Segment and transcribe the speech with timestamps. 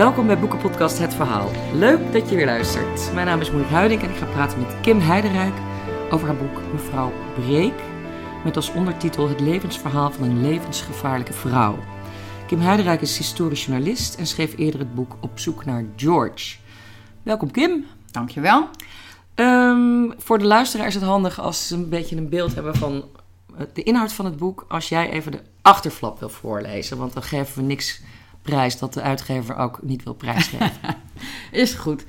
[0.00, 1.50] Welkom bij Boekenpodcast Het Verhaal.
[1.74, 3.12] Leuk dat je weer luistert.
[3.14, 5.54] Mijn naam is Monique Huiding en ik ga praten met Kim Heiderijk
[6.10, 7.72] over haar boek Mevrouw Breek.
[8.44, 11.78] Met als ondertitel Het levensverhaal van een levensgevaarlijke vrouw.
[12.46, 16.56] Kim Heiderijk is historisch journalist en schreef eerder het boek Op zoek naar George.
[17.22, 17.86] Welkom Kim.
[18.10, 18.68] Dankjewel.
[19.34, 23.04] Um, voor de luisteraar is het handig als ze een beetje een beeld hebben van
[23.72, 24.64] de inhoud van het boek.
[24.68, 28.00] Als jij even de achterflap wil voorlezen, want dan geven we niks
[28.42, 30.96] prijs dat de uitgever ook niet wil prijsgeven.
[31.50, 32.04] is goed.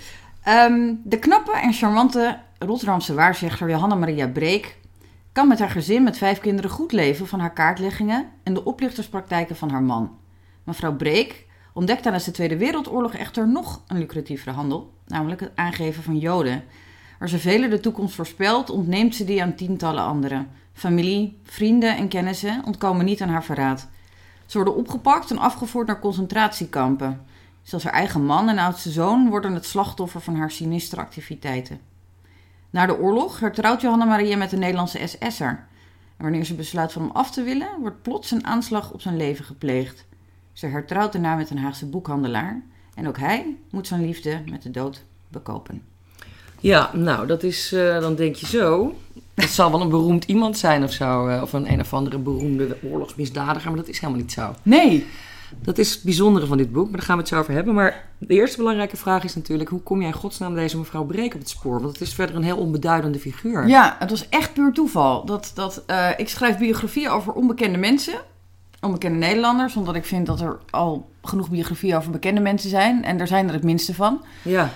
[0.47, 4.77] Um, de knappe en charmante Rotterdamse waarzegger Johanna Maria Breek
[5.31, 9.55] kan met haar gezin met vijf kinderen goed leven van haar kaartleggingen en de oplichterspraktijken
[9.55, 10.17] van haar man.
[10.63, 16.03] Mevrouw Breek ontdekt tijdens de Tweede Wereldoorlog echter nog een lucratievere handel, namelijk het aangeven
[16.03, 16.63] van Joden.
[17.19, 20.47] Waar ze velen de toekomst voorspelt, ontneemt ze die aan tientallen anderen.
[20.73, 23.89] Familie, vrienden en kennissen ontkomen niet aan haar verraad.
[24.51, 27.25] Ze worden opgepakt en afgevoerd naar concentratiekampen.
[27.61, 31.79] Zelfs haar eigen man en oudste zoon worden het slachtoffer van haar sinistere activiteiten.
[32.69, 35.67] Na de oorlog hertrouwt Johanna Maria met een Nederlandse SS'er.
[36.17, 39.17] En wanneer ze besluit van hem af te willen, wordt plots een aanslag op zijn
[39.17, 40.05] leven gepleegd.
[40.53, 42.61] Ze hertrouwt daarna met een Haagse boekhandelaar.
[42.95, 45.83] En ook hij moet zijn liefde met de dood bekopen.
[46.59, 48.95] Ja, nou, dat is, uh, dan denk je zo.
[49.41, 51.27] Het zal wel een beroemd iemand zijn of zo.
[51.27, 54.55] Uh, of een een of andere beroemde oorlogsmisdadiger, maar dat is helemaal niet zo.
[54.63, 55.05] Nee.
[55.61, 57.73] Dat is het bijzondere van dit boek, maar daar gaan we het zo over hebben.
[57.73, 61.33] Maar de eerste belangrijke vraag is natuurlijk: hoe kom jij in godsnaam deze mevrouw Breek
[61.33, 61.81] op het spoor?
[61.81, 63.67] Want het is verder een heel onbeduidende figuur.
[63.67, 65.25] Ja, het was echt puur toeval.
[65.25, 68.13] Dat, dat, uh, ik schrijf biografieën over onbekende mensen
[68.81, 69.75] onbekende Nederlanders.
[69.75, 73.03] Omdat ik vind dat er al genoeg biografieën over bekende mensen zijn.
[73.03, 74.21] En daar zijn er het minste van.
[74.41, 74.69] Ja,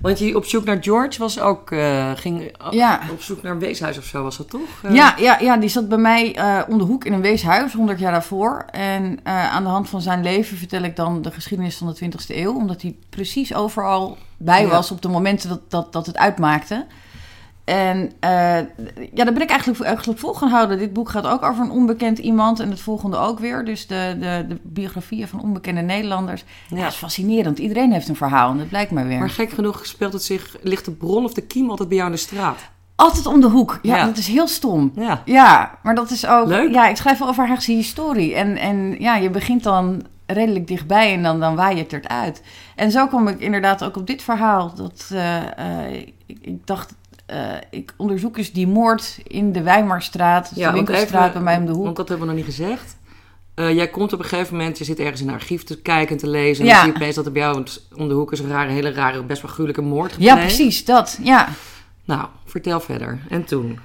[0.00, 1.70] want je op zoek naar George was ook...
[1.70, 3.00] Uh, ging ja.
[3.10, 4.82] op zoek naar een weeshuis of zo, was dat toch?
[4.84, 4.94] Uh...
[4.94, 7.98] Ja, ja, ja, die zat bij mij uh, om de hoek in een weeshuis, 100
[7.98, 8.64] jaar daarvoor.
[8.70, 12.36] En aan de hand van zijn leven vertel ik dan de geschiedenis van de 20e
[12.36, 12.54] eeuw.
[12.54, 16.86] Omdat hij precies overal bij was op de momenten dat, dat, dat het uitmaakte.
[17.64, 18.10] En uh,
[19.12, 20.78] ja, daar ben ik eigenlijk, eigenlijk vol gaan houden.
[20.78, 23.64] Dit boek gaat ook over een onbekend iemand en het volgende ook weer.
[23.64, 26.44] Dus de, de, de biografieën van onbekende Nederlanders.
[26.68, 26.76] Ja.
[26.76, 27.58] dat is fascinerend.
[27.58, 29.18] Iedereen heeft een verhaal en dat blijkt mij weer.
[29.18, 32.10] Maar gek genoeg speelt het zich, ligt de bron of de kiem altijd bij jou
[32.10, 32.58] in de straat?
[32.94, 33.78] Altijd om de hoek.
[33.82, 34.04] Ja, ja.
[34.04, 34.92] dat is heel stom.
[34.94, 35.22] Ja.
[35.24, 36.46] ja, maar dat is ook...
[36.46, 36.72] Leuk.
[36.72, 38.34] Ja, ik schrijf wel over Haagse historie.
[38.34, 42.42] En, en ja, je begint dan redelijk dichtbij en dan, dan waai je het eruit.
[42.76, 44.74] En zo kom ik inderdaad ook op dit verhaal.
[44.74, 45.92] Dat, uh, uh,
[46.26, 46.94] ik, ik dacht
[47.32, 47.38] uh,
[47.70, 51.66] ik onderzoek eens die moord in de Weimarstraat, ja, de winkelstraat even, bij mij om
[51.66, 51.84] de hoek.
[51.84, 52.96] Want dat hebben we nog niet gezegd.
[53.54, 56.14] Uh, jij komt op een gegeven moment, je zit ergens in een archief te kijken
[56.14, 56.64] en te lezen.
[56.64, 56.74] En ja.
[56.74, 57.64] dan zie je opeens dat er bij jou
[57.96, 60.36] om de hoek is een rare, hele rare, best wel gruwelijke moord gepleegd.
[60.36, 61.48] Ja, precies, dat, ja.
[62.04, 63.18] Nou, vertel verder.
[63.28, 63.78] En toen?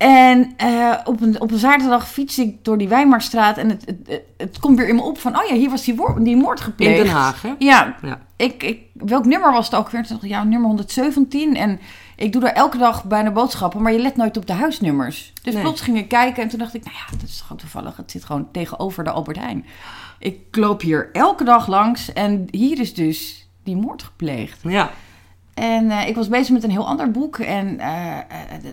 [0.00, 4.22] En uh, op, een, op een zaterdag fiets ik door die Weimarstraat en het, het,
[4.36, 5.38] het, komt weer in me op van...
[5.38, 6.98] oh ja, hier was die, die moord gepleegd.
[6.98, 7.52] In Den Haag, hè?
[7.58, 7.96] Ja.
[8.02, 8.20] ja.
[8.36, 10.06] Ik, ik, welk nummer was het ook weer?
[10.20, 11.56] Ja, nummer 117.
[11.56, 11.80] En
[12.20, 15.32] ik doe daar elke dag bijna boodschappen, maar je let nooit op de huisnummers.
[15.42, 15.62] Dus nee.
[15.62, 17.96] plots ging ik kijken en toen dacht ik, nou ja, dat is gewoon toevallig.
[17.96, 19.64] Het zit gewoon tegenover de Albert Heijn.
[20.18, 24.58] Ik loop hier elke dag langs en hier is dus die moord gepleegd.
[24.62, 24.90] Ja.
[25.54, 28.16] En uh, ik was bezig met een heel ander boek en uh,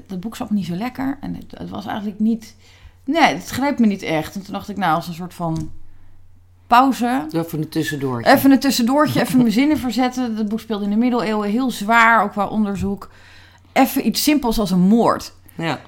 [0.08, 1.18] dat boek zat niet zo lekker.
[1.22, 2.56] En het, het, was eigenlijk niet,
[3.04, 4.36] nee, het greep me niet echt.
[4.36, 5.72] En toen dacht ik, nou, als een soort van
[6.68, 7.28] pauze.
[7.32, 8.32] Even een tussendoortje.
[8.32, 10.36] Even een tussendoortje, even mijn zinnen verzetten.
[10.36, 13.10] Dat boek speelde in de middeleeuwen heel zwaar, ook qua onderzoek
[13.78, 15.34] even iets simpels als een moord.
[15.56, 15.80] Ja.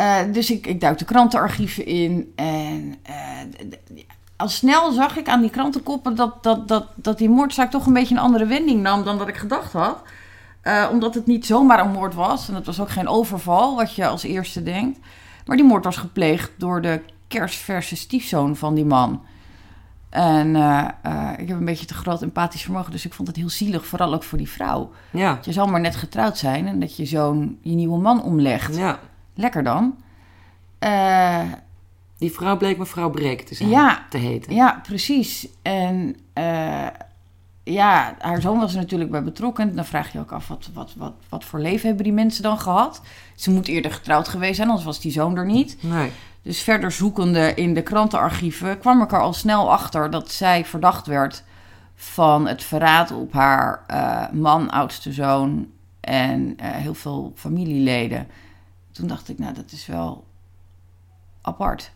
[0.00, 2.32] Uh, dus ik, ik duik de krantenarchieven in.
[2.34, 4.04] En uh,
[4.36, 7.92] al snel zag ik aan die krantenkoppen dat, dat, dat, dat die moordzaak toch een
[7.92, 10.02] beetje een andere wending nam dan dat ik gedacht had.
[10.62, 12.48] Uh, omdat het niet zomaar een moord was.
[12.48, 14.98] En het was ook geen overval, wat je als eerste denkt.
[15.46, 19.22] Maar die moord was gepleegd door de kerstverse stiefzoon van die man.
[20.16, 23.36] En uh, uh, ik heb een beetje te groot empathisch vermogen, dus ik vond het
[23.36, 24.90] heel zielig, vooral ook voor die vrouw.
[25.10, 25.38] Ja.
[25.42, 28.76] Je zal maar net getrouwd zijn en dat je zo'n je nieuwe man omlegt.
[28.76, 28.98] Ja.
[29.34, 29.94] Lekker dan.
[30.80, 31.40] Uh,
[32.18, 34.54] die vrouw bleek mevrouw Breek te zijn, ja, te heten.
[34.54, 35.48] Ja, precies.
[35.62, 36.16] En
[37.64, 39.74] ja, haar zoon was er natuurlijk bij betrokken.
[39.74, 42.58] Dan vraag je ook af, wat, wat, wat, wat voor leven hebben die mensen dan
[42.58, 43.02] gehad?
[43.34, 45.76] Ze moet eerder getrouwd geweest zijn, anders was die zoon er niet.
[45.80, 46.10] Nee.
[46.46, 51.06] Dus verder zoekende in de krantenarchieven kwam ik er al snel achter dat zij verdacht
[51.06, 51.44] werd
[51.94, 55.70] van het verraad op haar uh, man, oudste zoon
[56.00, 58.28] en uh, heel veel familieleden.
[58.92, 60.26] Toen dacht ik, nou, dat is wel
[61.42, 61.92] apart.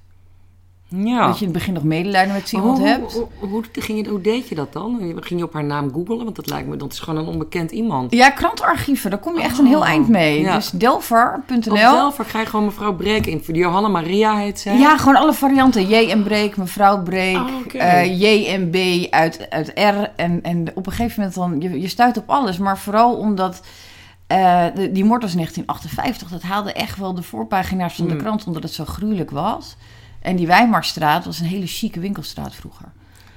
[0.97, 1.27] Ja.
[1.27, 3.13] Dat je in het begin nog medelijden met iemand hebt.
[3.13, 4.99] Hoe, hoe, hoe ging je, hoe deed je dat dan?
[5.21, 6.25] Ging je op haar naam googlen?
[6.25, 8.13] Want dat lijkt me, dat is gewoon een onbekend iemand.
[8.13, 10.41] Ja, krantenarchieven, daar kom je echt een heel Oh, eind mee.
[10.41, 10.55] ja.
[10.55, 11.73] Dus delver.nl.
[11.73, 13.43] Op Delver krijg je gewoon mevrouw Breek in.
[13.47, 14.79] Johanna Maria heet zij.
[14.79, 15.89] Ja, gewoon alle varianten.
[15.89, 18.77] J en Breek, mevrouw Breek, Oh, eh, J en B
[19.13, 20.11] uit, uit R.
[20.17, 22.59] En, en op een gegeven moment dan, je, je stuit op alles.
[22.59, 23.61] Maar vooral omdat
[24.27, 26.29] eh, de- die moord was in 1958.
[26.29, 28.21] Dat haalde echt wel de voorpagina's van de Mm.
[28.21, 29.77] krant, omdat het zo gruwelijk was.
[30.21, 32.87] En die Weimarstraat was een hele chique winkelstraat vroeger.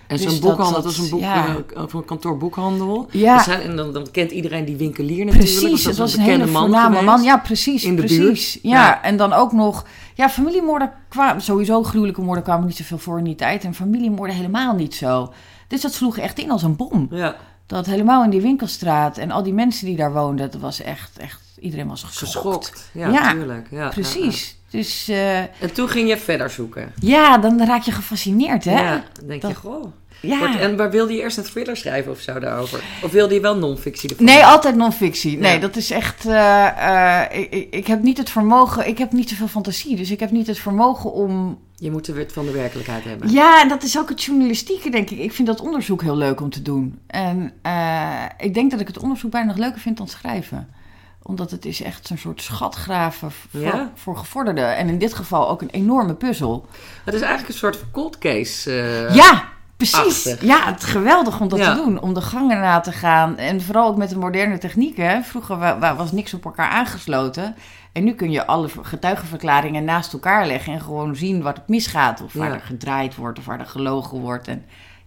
[0.08, 1.46] En zo'n Dus boekhandel, dat- is een boek, ja.
[1.76, 3.08] eh, of een kantoor boekhandel.
[3.12, 3.38] Ja.
[3.38, 5.52] Dus en dan, dan kent iedereen die winkelier natuurlijk.
[5.54, 7.22] Precies, dat het was een hele bekende voorname man.
[7.24, 7.84] Ja, precies.
[7.84, 8.18] In de precies.
[8.20, 8.60] buurt.
[8.62, 8.70] Ja.
[8.86, 9.02] Ja.
[9.04, 9.86] en dan ook nog...
[10.16, 11.42] Ja, familiemoorden kwamen...
[11.42, 13.64] Sowieso gruwelijke moorden kwamen niet zoveel voor in die tijd.
[13.64, 15.34] En familiemoorden helemaal niet zo.
[15.68, 17.08] Dus dat sloeg echt in als een bom.
[17.12, 17.36] Ja,
[17.68, 20.52] Dat helemaal in die winkelstraat en al die mensen die daar woonden...
[20.52, 21.18] Dat was echt...
[21.18, 22.32] echt iedereen was geschokt.
[22.34, 22.90] geschokt.
[22.94, 23.68] Ja, Ja, tuurlijk.
[23.72, 24.58] Ja, Precies.
[24.70, 25.40] Dus eh.
[25.40, 26.94] En toen ging je verder zoeken.
[27.00, 28.82] ja, dan raak je gefascineerd, hè?
[28.82, 29.86] Ja, dan denk je, Dat- goh.
[30.22, 30.38] Ja.
[30.40, 32.84] Wordt- En waar wilde je eerst een thriller schrijven of zo daarover?
[33.04, 34.26] Of wilde je wel non-fictie ervan?
[34.26, 35.38] Nee, altijd non-fictie.
[35.38, 35.60] Nee, Ja.
[35.60, 36.26] dat is echt.
[36.26, 38.88] eh, eh, ik, ik- ik heb niet het vermogen.
[38.88, 39.96] Ik heb niet zoveel fantasie.
[39.96, 41.60] Dus ik heb niet het vermogen om.
[41.84, 43.32] Je moet weer van de werkelijkheid hebben.
[43.32, 45.20] Ja, en dat is ook het journalistieke, denk ik.
[45.20, 47.00] Ik vind dat onderzoek heel leuk om te doen.
[47.08, 50.70] En eh, ik denk dat ik het onderzoek bijna nog leuker vind dan schrijven.
[51.22, 53.92] Omdat het is echt zo'n soort schatgraven voor, Ja?
[53.96, 54.76] voor gevorderden.
[54.76, 56.66] En in dit geval ook een enorme puzzel.
[57.06, 58.72] Het is eigenlijk een soort cold case.
[58.72, 59.44] eh, Ja,
[59.78, 59.96] precies.
[60.28, 60.42] achtig.
[60.48, 61.76] Ja, het geweldig om dat Ja.
[61.76, 62.02] te doen.
[62.02, 63.38] Om de gangen na te gaan.
[63.38, 65.24] En vooral ook met de moderne technieken.
[65.24, 67.56] Vroeger wa- wa- was niks op elkaar aangesloten.
[67.94, 70.74] En nu kun je alle getuigenverklaringen naast elkaar leggen.
[70.74, 72.22] En gewoon zien wat het misgaat.
[72.22, 72.54] Of waar Ja.
[72.54, 73.40] er gedraaid wordt.
[73.40, 74.48] Of waar er gelogen wordt.
[74.48, 74.64] En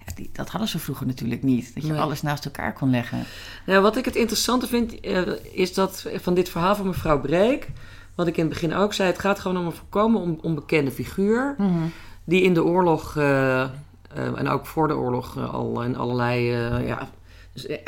[0.06, 1.74] ja, die, dat hadden ze vroeger natuurlijk niet.
[1.74, 2.00] Dat je Nee.
[2.00, 3.24] alles naast elkaar kon leggen.
[3.66, 5.22] Nou, wat ik het interessante vind, eh,
[5.52, 7.68] is dat van dit verhaal van mevrouw Breek,
[8.14, 10.90] wat ik in het begin ook zei, het gaat gewoon om een volkomen on- onbekende
[10.90, 11.56] figuur,
[12.24, 13.68] die in de oorlog, eh, eh,
[14.14, 16.42] en ook voor de oorlog, al in allerlei,
[16.86, 17.08] ja,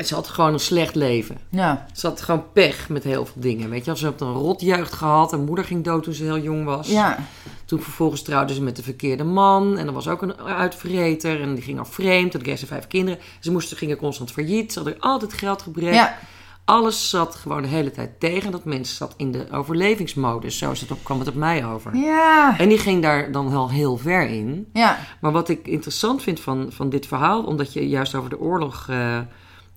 [0.05, 1.37] ze had gewoon een slecht leven.
[1.49, 3.97] Ja, Ze had gewoon pech met heel veel dingen, weet je.
[3.97, 6.87] Ze had een rotjeugd gehad, haar moeder ging dood toen ze heel jong was.
[6.87, 7.17] ja.
[7.65, 9.77] Toen vervolgens trouwde ze met de verkeerde man.
[9.77, 11.41] En er was ook een uitvreter.
[11.41, 12.31] En die ging al vreemd.
[12.31, 13.19] Toen kreeg ze vijf kinderen.
[13.39, 14.73] Ze moesten, gingen constant failliet.
[14.73, 15.93] Ze hadden altijd geldgebrek.
[15.93, 16.17] ja.
[16.65, 18.51] Alles zat gewoon de hele tijd tegen.
[18.51, 20.57] Dat mensen zat in de overlevingsmodus.
[20.57, 21.95] Zo is het op, kwam het op mij over.
[21.95, 22.55] Ja.
[22.59, 24.67] En die ging daar dan wel heel ver in.
[24.73, 24.97] Ja.
[25.21, 27.43] Maar wat ik interessant vind van, van dit verhaal...
[27.43, 28.85] omdat je juist over de oorlog...
[28.89, 29.17] eh,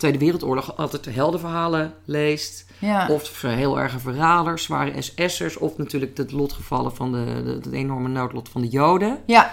[0.03, 2.71] Tweede Wereldoorlog altijd de heldenverhalen leest...
[2.79, 3.09] Ja.
[3.09, 5.57] Of heel erge verraders, zware SS'ers.
[5.57, 9.19] Of natuurlijk het lotgevallen van de, de, het enorme noodlot van de Joden.
[9.27, 9.51] Ja.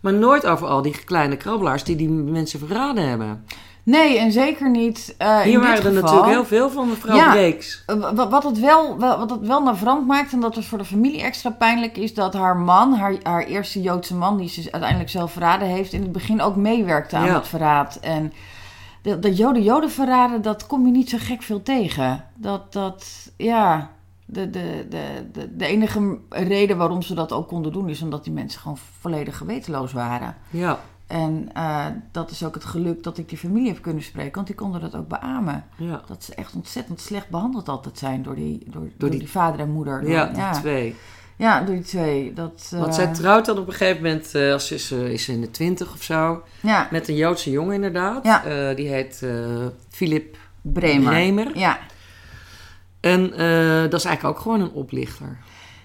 [0.00, 3.44] Maar nooit over al die kleine krabbelaars die die mensen verraden hebben.
[3.82, 5.14] Nee, en zeker niet.
[5.18, 6.02] eh, in Hier dit waren er geval.
[6.02, 7.30] natuurlijk heel veel van mevrouw Ja.
[7.30, 7.82] Breeks.
[7.86, 10.84] Wa- Wat het wel, wel- wat het wel navrant maakt en dat het voor de
[10.84, 15.10] familie extra pijnlijk is, dat haar man, haar, haar eerste Joodse man, die ze uiteindelijk
[15.10, 17.34] zelf verraden heeft, in het begin ook meewerkte aan Ja.
[17.34, 17.98] het verraad.
[18.00, 18.32] En
[19.02, 22.24] dat, dat Joden-Joden verraden, dat kom je niet zo gek veel tegen.
[22.34, 23.90] Dat, dat ja,
[24.24, 28.24] de, de, de, de, de enige reden waarom ze dat ook konden doen, is omdat
[28.24, 30.36] die mensen gewoon volledig gewetenloos waren.
[30.50, 34.34] Ja, En eh, dat is ook het geluk dat ik die familie heb kunnen spreken,
[34.34, 35.64] want die konden dat ook beamen.
[35.76, 36.02] ja.
[36.06, 39.60] Dat ze echt ontzettend slecht behandeld altijd zijn door die, door, door die- die, vader
[39.60, 40.00] en moeder.
[40.00, 40.50] Door- Ja, die ja.
[40.52, 40.96] twee.
[41.40, 42.32] Ja, door die twee.
[42.32, 45.04] Dat, Want eh, zij trouwt dan op een gegeven moment, eh, als ze is, eh,
[45.12, 48.24] is ze in de twintig of zo, Ja, met een Joodse jongen inderdaad.
[48.24, 48.44] Ja.
[48.44, 49.30] Eh, die heet eh
[49.90, 51.10] Philip Bremer.
[51.10, 51.58] Bremer.
[51.58, 51.78] Ja.
[53.00, 55.38] En eh, dat is eigenlijk ook gewoon een oplichter.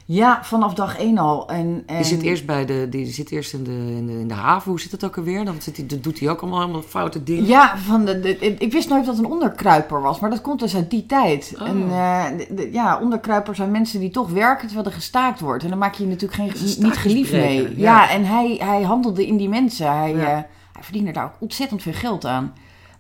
[0.07, 1.49] Ja, vanaf dag één al.
[1.49, 1.95] En, en...
[1.95, 4.69] Die zit eerst, bij de, die zit eerst in, de, in, de, in de haven.
[4.71, 5.45] Hoe zit dat ook alweer?
[5.45, 7.45] Dan zit doet hij ook allemaal, allemaal foute dingen.
[7.45, 10.59] Ja, van de, de- ik wist nooit dat het een onderkruiper was, maar dat komt
[10.59, 11.53] dus uit die tijd.
[11.61, 11.67] Oh.
[11.67, 12.23] En eh,
[12.55, 15.63] de- ja, onderkruipers zijn mensen die toch werken terwijl er gestaakt wordt.
[15.63, 17.61] En dan maak je je natuurlijk geen, niet geliefd mee.
[17.61, 18.09] Ja, ja.
[18.09, 19.97] en hij, hij handelde in die mensen.
[19.97, 20.21] Hij, Ja.
[20.21, 20.27] eh,
[20.73, 22.53] hij verdiende daar ook ontzettend veel geld aan.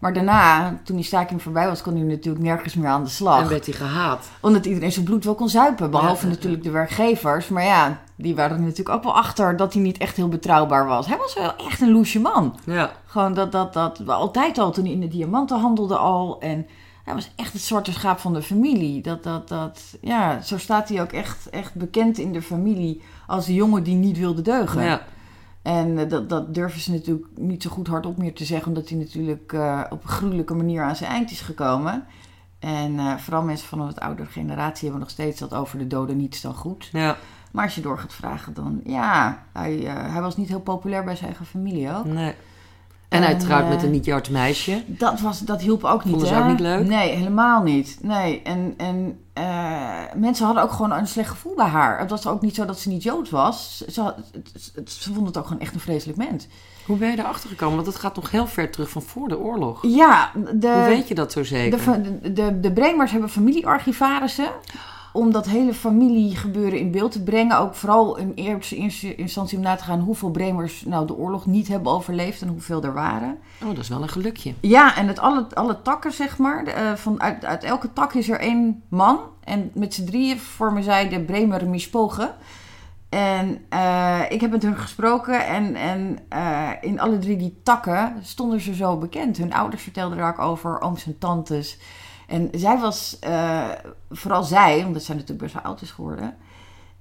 [0.05, 3.41] Maar daarna, toen die staking voorbij was, kon hij natuurlijk nergens meer aan de slag.
[3.41, 4.29] En werd hij gehaat.
[4.39, 5.91] Omdat iedereen zijn bloed wel kon zuipen.
[5.91, 7.47] Behalve Ja, natuurlijk de werkgevers.
[7.47, 10.85] Maar ja, die waren er natuurlijk ook wel achter dat hij niet echt heel betrouwbaar
[10.85, 11.07] was.
[11.07, 12.59] Hij was wel echt een loesje man.
[12.65, 16.39] Ja, Gewoon dat, dat, dat, altijd al toen hij in de diamanten handelde al.
[16.39, 16.67] En
[17.03, 19.01] hij was echt het zwarte schaap van de familie.
[19.01, 23.45] Dat, dat, dat, ja, zo staat hij ook echt, echt bekend in de familie als
[23.45, 24.83] de jongen die niet wilde deugen.
[24.83, 25.01] ja.
[25.65, 28.89] En eh, dat, dat durven ze natuurlijk niet zo goed hardop meer te zeggen, omdat
[28.89, 32.05] hij natuurlijk eh, op een gruwelijke manier aan zijn eind is gekomen.
[32.59, 35.87] En eh, vooral mensen van een wat oudere generatie hebben nog steeds dat over de
[35.87, 36.89] doden niets dan goed.
[36.91, 37.17] ja.
[37.51, 41.15] Maar als je door gaat vragen, dan ja, hij, hij was niet heel populair bij
[41.15, 42.05] zijn eigen familie ook.
[42.05, 42.33] Nee.
[43.15, 44.83] En hij trouwt eh, met een niet-Joods meisje.
[44.87, 46.41] Dat, was, dat hielp ook niet, Vonden ze hè?
[46.41, 46.87] ook niet leuk?
[46.87, 47.97] Nee, helemaal niet.
[48.01, 49.43] Nee, en, en eh,
[50.15, 51.99] mensen hadden ook gewoon een slecht gevoel bij haar.
[51.99, 53.83] Het was ook niet zo dat ze niet Joods was.
[53.89, 56.47] Ze, had- het- het- ze vonden het ook gewoon echt een vreselijk mens.
[56.85, 57.75] Hoe ben je erachter gekomen?
[57.75, 59.79] Want het gaat nog heel ver terug van voor de oorlog.
[59.81, 62.01] Ja, de, Hoe weet je dat zo zeker?
[62.03, 64.47] de, de, de, de Bremers hebben familiearchivarissen.
[65.15, 67.59] Om dat hele familiegebeuren in beeld te brengen.
[67.59, 71.67] Ook vooral in eerste instantie om na te gaan hoeveel Bremers nou de oorlog niet
[71.67, 73.37] hebben overleefd en hoeveel er waren.
[73.61, 74.53] Oh, dat is wel een gelukje.
[74.59, 76.63] Ja, en het alle, alle takken, zeg maar.
[76.63, 79.19] eh, van, uit, uit elke tak is er één man.
[79.43, 82.35] En met z'n drieën vormen zij de Bremer Mispogen.
[83.09, 85.47] En eh, ik heb met hun gesproken.
[85.47, 89.37] En, en eh, in alle drie die takken stonden ze zo bekend.
[89.37, 91.79] Hun ouders vertelden daar ook over, ooms en tantes.
[92.27, 93.69] En zij was, eh,
[94.11, 96.35] vooral zij, omdat zij natuurlijk best wel oud is geworden...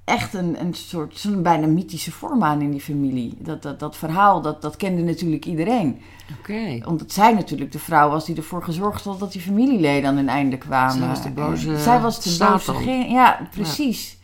[0.05, 3.37] echt een, een soort, zo'n bijna mythische vorm aan in die familie.
[3.39, 6.01] Dat, dat, dat verhaal, dat, dat kende natuurlijk iedereen
[6.39, 6.81] Oké.
[6.85, 10.29] omdat zij natuurlijk de vrouw was die ervoor gezorgd had dat die familieleden aan hun
[10.29, 10.99] einde kwamen.
[10.99, 12.75] Zij was de boze zij was de Satan.
[12.75, 12.91] boze.
[12.91, 14.19] Ja, precies.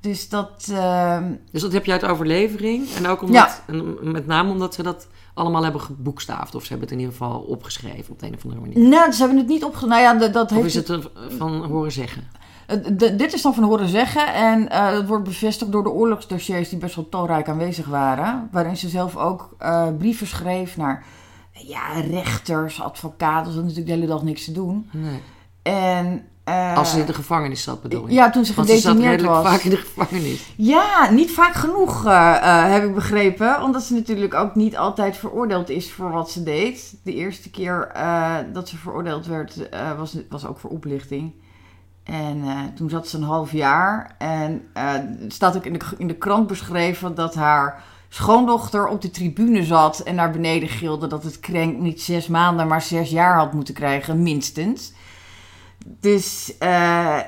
[0.00, 0.68] Dus dat.
[0.72, 2.88] ehm, Dus dat heb je uit overlevering.
[2.96, 5.06] En ook omdat, en met name omdat ze dat
[5.38, 6.54] allemaal hebben geboekstaafd.
[6.54, 8.88] Of ze hebben het in ieder geval opgeschreven op de een of andere manier.
[8.88, 9.86] nou, ze hebben het niet opge...
[9.86, 12.24] Nou ja, dat, dat Of heeft is het van horen zeggen?
[12.96, 14.34] Dit is dan van horen zeggen.
[14.34, 18.48] En eh het wordt bevestigd door de oorlogsdossiers die best wel talrijk aanwezig waren.
[18.52, 21.04] Waarin ze zelf ook eh, brieven schreef naar
[21.52, 23.52] ja, rechters, advocaten.
[23.52, 24.90] Ze hadden natuurlijk de hele dag niks te doen.
[24.92, 25.20] Nee.
[25.62, 28.14] En, eh, Als ze in de gevangenis zat, bedoel je?
[28.14, 29.52] ja, toen ze Want ze zat gedetineerd redelijk was.
[29.52, 30.52] vaak in de gevangenis.
[30.56, 33.62] Ja, niet vaak genoeg eh, eh, heb ik begrepen.
[33.62, 36.94] Omdat ze natuurlijk ook niet altijd veroordeeld is voor wat ze deed.
[37.04, 37.92] De eerste keer
[38.52, 41.32] dat ze veroordeeld werd, was, was ook voor oplichting.
[42.04, 42.42] En
[42.74, 44.14] toen zat ze een half jaar.
[44.18, 44.68] En
[45.20, 49.64] het staat ook in de, in de krant beschreven dat haar schoondochter op de tribune
[49.64, 53.52] zat en naar beneden gilde dat het krenk niet zes maanden, maar zes jaar had
[53.52, 54.92] moeten krijgen, minstens.
[55.86, 57.24] Dus eh, eh,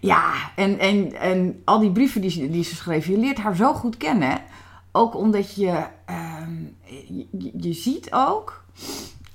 [0.00, 3.72] ja, en, en, en al die brieven die, die ze schreef, je leert haar zo
[3.74, 4.38] goed kennen.
[4.92, 6.52] Ook omdat je, ehm,
[7.06, 8.64] je, je- ziet ook,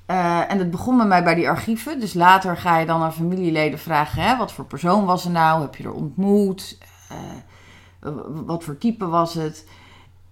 [0.05, 2.00] eh, en het begon bij mij bij die archieven.
[2.00, 5.62] Dus later ga je dan aan familieleden vragen, hè, wat voor persoon was ze nou?
[5.62, 6.77] Heb je er ontmoet?
[8.45, 9.67] Wat voor type was het?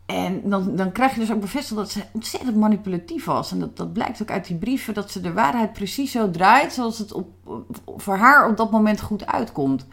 [0.05, 3.51] En dan, dan krijg je dus ook bevestigd dat ze ontzettend manipulatief was.
[3.51, 6.73] En dat, dat blijkt ook uit die brieven, dat ze de waarheid precies zo draait
[6.73, 7.27] zoals het op,
[7.97, 9.85] voor haar op dat moment goed uitkomt.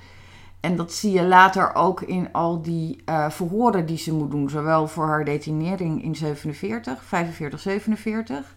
[0.61, 4.51] En dat zie je later ook in al die eh, verhoren die ze moet doen.
[4.51, 8.57] Zowel voor haar detinering in 47, 45, 47.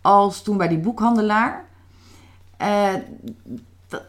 [0.00, 1.64] Als toen bij die boekhandelaar.
[2.56, 2.94] Eh,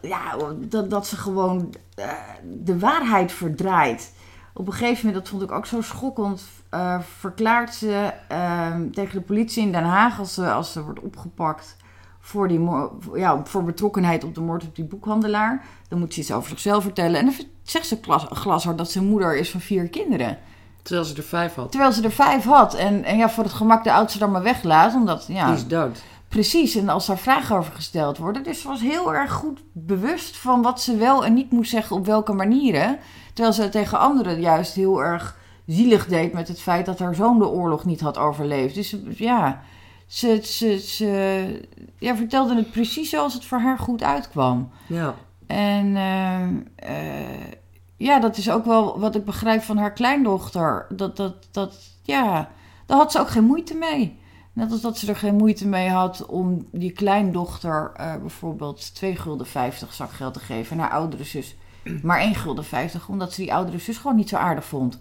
[0.02, 4.12] ja, dat, dat ze gewoon eh, de waarheid verdraait.
[4.52, 9.18] Op een gegeven moment, dat vond ik ook zo schokkend, eh, verklaart ze ehm, tegen
[9.18, 11.76] de politie in Den Haag als ze, als ze wordt opgepakt
[12.20, 12.68] voor, die,
[13.14, 15.64] ja, voor betrokkenheid op de moord op die boekhandelaar.
[15.88, 17.20] Dan moet ze iets over zichzelf vertellen.
[17.20, 20.38] En dan zegt ze glas, glashard dat ze moeder is van vier kinderen.
[20.82, 21.70] Terwijl ze er vijf had.
[21.70, 22.74] Terwijl ze er vijf had.
[22.74, 24.94] En, en ja, voor het gemak de oudste dan maar weglaat.
[24.94, 26.02] Omdat, ja, Die is dood.
[26.28, 28.42] Precies, en als daar vragen over gesteld worden.
[28.42, 31.96] Dus ze was heel erg goed bewust van wat ze wel en niet moest zeggen
[31.96, 32.98] op welke manieren.
[33.32, 37.38] Terwijl ze tegen anderen juist heel erg zielig deed met het feit dat haar zoon
[37.38, 38.74] de oorlog niet had overleefd.
[38.74, 39.62] Dus ja,
[40.06, 41.68] ze, ze, ze
[41.98, 44.70] ja, vertelde het precies zoals het voor haar goed uitkwam.
[44.86, 45.14] Ja.
[45.46, 46.42] En eh,
[46.76, 47.52] eh,
[47.96, 50.86] ja, dat is ook wel wat ik begrijp van haar kleindochter.
[50.90, 52.50] Dat, dat, dat, ja,
[52.86, 54.18] daar had ze ook geen moeite mee.
[54.52, 59.16] Net als dat ze er geen moeite mee had om die kleindochter eh, bijvoorbeeld 2
[59.16, 60.76] gulden 50 zakgeld te geven.
[60.76, 61.56] En haar oudere zus
[62.02, 64.98] maar 1 gulden 50, omdat ze die oudere zus gewoon niet zo aardig vond.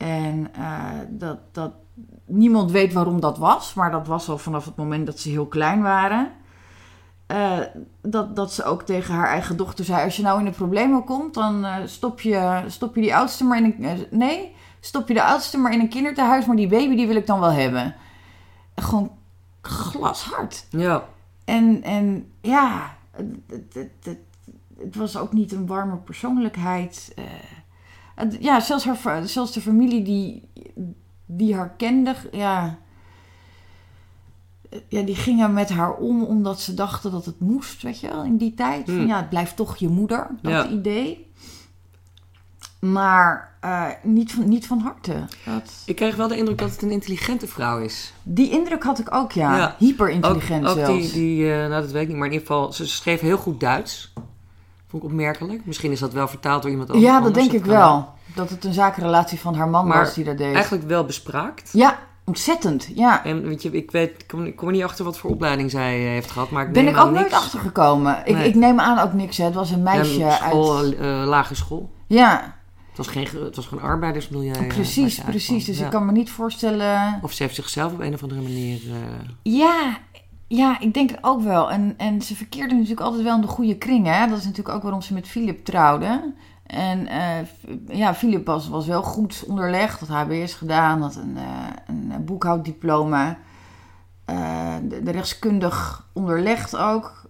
[0.00, 1.72] En eh, dat, dat,
[2.26, 5.46] niemand weet waarom dat was, maar dat was al vanaf het moment dat ze heel
[5.46, 6.30] klein waren.
[7.26, 7.58] Eh,
[8.02, 11.04] dat, dat ze ook tegen haar eigen dochter zei: Als je nou in de problemen
[11.04, 14.06] komt, dan eh, stop, je, stop je die oudste maar in een.
[14.10, 17.26] nee, stop je de oudste maar in een kinderthuis, maar die baby die wil ik
[17.26, 17.94] dan wel hebben.
[18.74, 19.10] Gewoon
[19.60, 20.66] glashard.
[20.70, 21.04] Ja.
[21.44, 23.26] En, en ja, het,
[23.72, 24.18] het, het,
[24.78, 27.12] het, was ook niet een warme persoonlijkheid.
[27.16, 27.24] eh.
[28.40, 30.48] Ja, zelfs, haar, zelfs de familie die,
[31.26, 32.78] die haar kende, ja,
[34.88, 38.24] ja, die gingen met haar om omdat ze dachten dat het moest, weet je wel,
[38.24, 38.84] in die tijd.
[38.84, 39.06] Van, Hmm.
[39.06, 40.68] ja, het blijft toch je moeder, dat Ja.
[40.68, 41.28] idee.
[42.80, 45.24] Maar eh, niet, van, niet van harte.
[45.44, 48.12] Dat, Ik kreeg wel de indruk dat het een intelligente vrouw is.
[48.22, 49.56] die indruk had ik ook, ja.
[49.56, 49.74] Ja.
[49.78, 51.12] Hyperintelligent ook, ook zelfs.
[51.12, 53.36] die, die eh, nou dat weet ik niet, maar in ieder geval, ze schreef heel
[53.38, 54.12] goed Duits.
[54.90, 55.66] Vond ik opmerkelijk.
[55.66, 57.06] Misschien is dat wel vertaald door iemand anders.
[57.08, 58.08] Ja, dat denk ik wel.
[58.34, 60.54] Dat het een zakenrelatie van haar man Maar was die dat deed.
[60.54, 61.70] Eigenlijk wel bespraakt.
[61.72, 63.24] Ja, Ontzettend, ja.
[63.24, 65.70] En weet je, ik weet, ik kom, ik kom er niet achter wat voor opleiding
[65.70, 67.34] zij eh, heeft gehad, maar ik Ben ik ook aan nooit niks.
[67.36, 68.18] achtergekomen.
[68.24, 68.48] Ik, Nee.
[68.48, 69.44] ik neem aan ook niks, hè.
[69.44, 70.96] Het was een meisje Ja, school, uit...
[70.98, 71.90] eh, lagere school.
[72.06, 72.54] Ja,
[72.88, 74.50] Het was geen, ge- het was gewoon arbeidersmilieu.
[74.52, 75.64] eh, waar precies, precies.
[75.64, 75.84] Dus Ja.
[75.84, 77.18] ik kan me niet voorstellen...
[77.22, 78.80] Of ze heeft zichzelf op een of andere manier...
[78.90, 79.98] eh, Ja,
[80.52, 81.70] ja, ik denk het ook wel.
[81.70, 84.26] En, en ze verkeerde natuurlijk altijd wel in de goede kring, hè.
[84.28, 86.32] Dat is natuurlijk ook waarom ze met Philip trouwde.
[86.66, 87.08] En
[87.46, 90.00] f- ja, Philip was, was wel goed onderlegd.
[90.00, 93.38] Had HBS gedaan, had een, eh, een boekhouddiploma.
[94.24, 97.28] Eh, de, de rechtskundig onderlegd ook.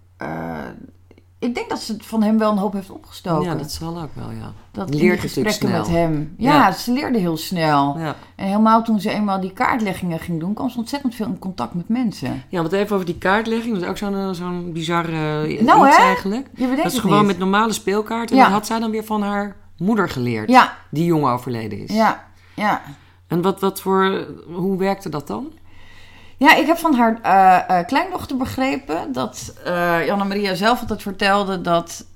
[1.40, 3.44] Ik denk dat ze van hem wel een hoop heeft opgestoken.
[3.48, 4.52] ja, dat zal ook wel, ja.
[4.70, 5.96] dat leert natuurlijk gesprekken met snel.
[5.98, 6.34] hem.
[6.38, 6.72] Ja, Ja.
[6.72, 7.98] ze leerde heel snel.
[7.98, 8.14] ja.
[8.36, 11.74] En helemaal toen ze eenmaal die kaartleggingen ging doen, kwam ze ontzettend veel in contact
[11.74, 12.42] met mensen.
[12.48, 13.72] Ja, want even over die kaartlegging.
[13.74, 16.02] Dat is ook zo'n eh, zo'n bizarre eh, Nou, iets hè?
[16.02, 16.46] eigenlijk.
[16.54, 17.26] Je bedenkt Dat is gewoon niet.
[17.26, 18.36] met normale speelkaarten.
[18.36, 18.42] Ja.
[18.44, 20.68] En dat had zij dan weer van haar moeder geleerd.
[20.90, 21.94] Die jong overleden is.
[21.94, 22.82] ja, ja.
[23.26, 24.26] En wat, wat voor...
[24.52, 25.52] Hoe werkte dat dan?
[26.40, 31.02] Ja, ik heb van haar eh, eh, kleindochter begrepen dat eh Janne Maria zelf altijd
[31.02, 32.06] vertelde dat,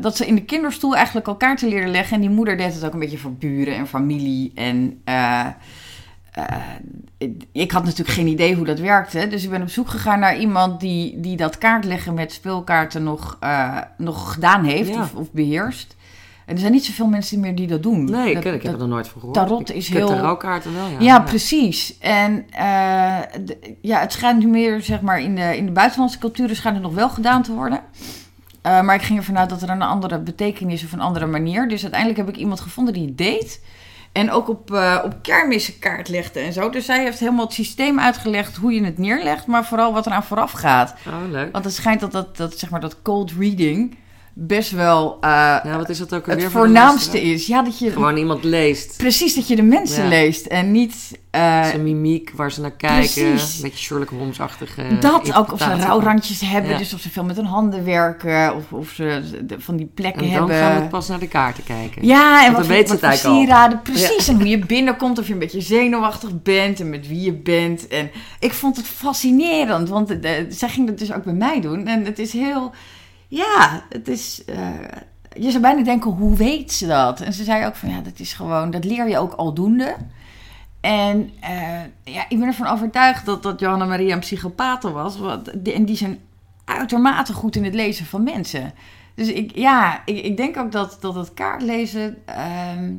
[0.00, 2.14] dat ze in de kinderstoel eigenlijk al kaarten leerde leggen.
[2.14, 4.52] En die moeder deed het ook een beetje voor buren en familie.
[4.54, 5.02] En
[7.52, 9.28] ik- had natuurlijk geen idee hoe dat werkte.
[9.28, 13.38] Dus ik ben op zoek gegaan naar iemand die, die dat kaartleggen met speelkaarten nog,
[13.96, 15.00] nog gedaan heeft Ja.
[15.00, 15.96] of, of beheerst.
[16.50, 18.04] En er zijn niet zoveel mensen meer die dat doen.
[18.04, 19.38] Nee, ik, Dat- ik heb dat- er nooit van gehoord.
[19.38, 20.96] tarot is ik heel- tarotkaarten wel, ja.
[20.98, 21.98] ja, precies.
[21.98, 26.18] En eh, de- ja, het schijnt nu meer, zeg maar, in de, in de buitenlandse
[26.18, 27.80] culturen schijnt het nog wel gedaan te worden.
[28.62, 31.68] Eh, maar ik ging ervan uit dat er een andere betekenis of een andere manier.
[31.68, 33.60] Dus uiteindelijk heb ik iemand gevonden die het deed.
[34.12, 36.70] En ook op, eh op kermissen kaart legde en zo.
[36.70, 39.46] Dus zij heeft helemaal het systeem uitgelegd hoe je het neerlegt.
[39.46, 40.94] Maar vooral wat er aan vooraf gaat.
[41.06, 41.52] Oh, leuk.
[41.52, 43.96] Want het schijnt dat, dat, dat, zeg maar, dat cold reading
[44.34, 45.28] best wel eh,
[45.64, 47.46] Ja, wat is dat ook het voornaamste is.
[47.46, 47.90] Ja, dat je...
[47.90, 48.96] Gewoon iemand leest.
[48.96, 50.08] Precies, dat je de mensen Ja.
[50.08, 51.18] leest en niet...
[51.30, 52.98] eh, Zijn mimiek, waar ze naar kijken.
[53.30, 53.56] Precies.
[53.56, 56.78] Een beetje Sherlock Holmes-achtige Dat, ook of ze rouwrandjes hebben, Ja.
[56.78, 59.22] dus of ze veel met hun handen werken, of, of ze
[59.58, 60.56] van die plekken En dan hebben.
[60.72, 62.06] gaan we pas naar de kaarten kijken.
[62.06, 64.28] Ja, en dan wat, weet wat sieraden, precies.
[64.28, 67.88] En hoe je binnenkomt, of je een beetje zenuwachtig bent en met wie je bent.
[67.88, 71.86] En ik vond het fascinerend, want eh, zij ging dat dus ook bij mij doen.
[71.86, 72.72] En het is heel,
[73.30, 74.68] ja, het is, eh,
[75.36, 77.20] je zou bijna denken, hoe weet ze dat?
[77.20, 79.96] En ze zei ook van, ja, dat is gewoon, dat leer je ook aldoende.
[80.80, 85.18] En eh, ja, ik ben ervan overtuigd dat, dat Johanna Maria een psychopaat was.
[85.64, 86.18] En die zijn
[86.64, 88.72] uitermate goed in het lezen van mensen.
[89.14, 92.94] Dus ik, ja, ik, ik denk ook dat, dat het kaartlezen ehm,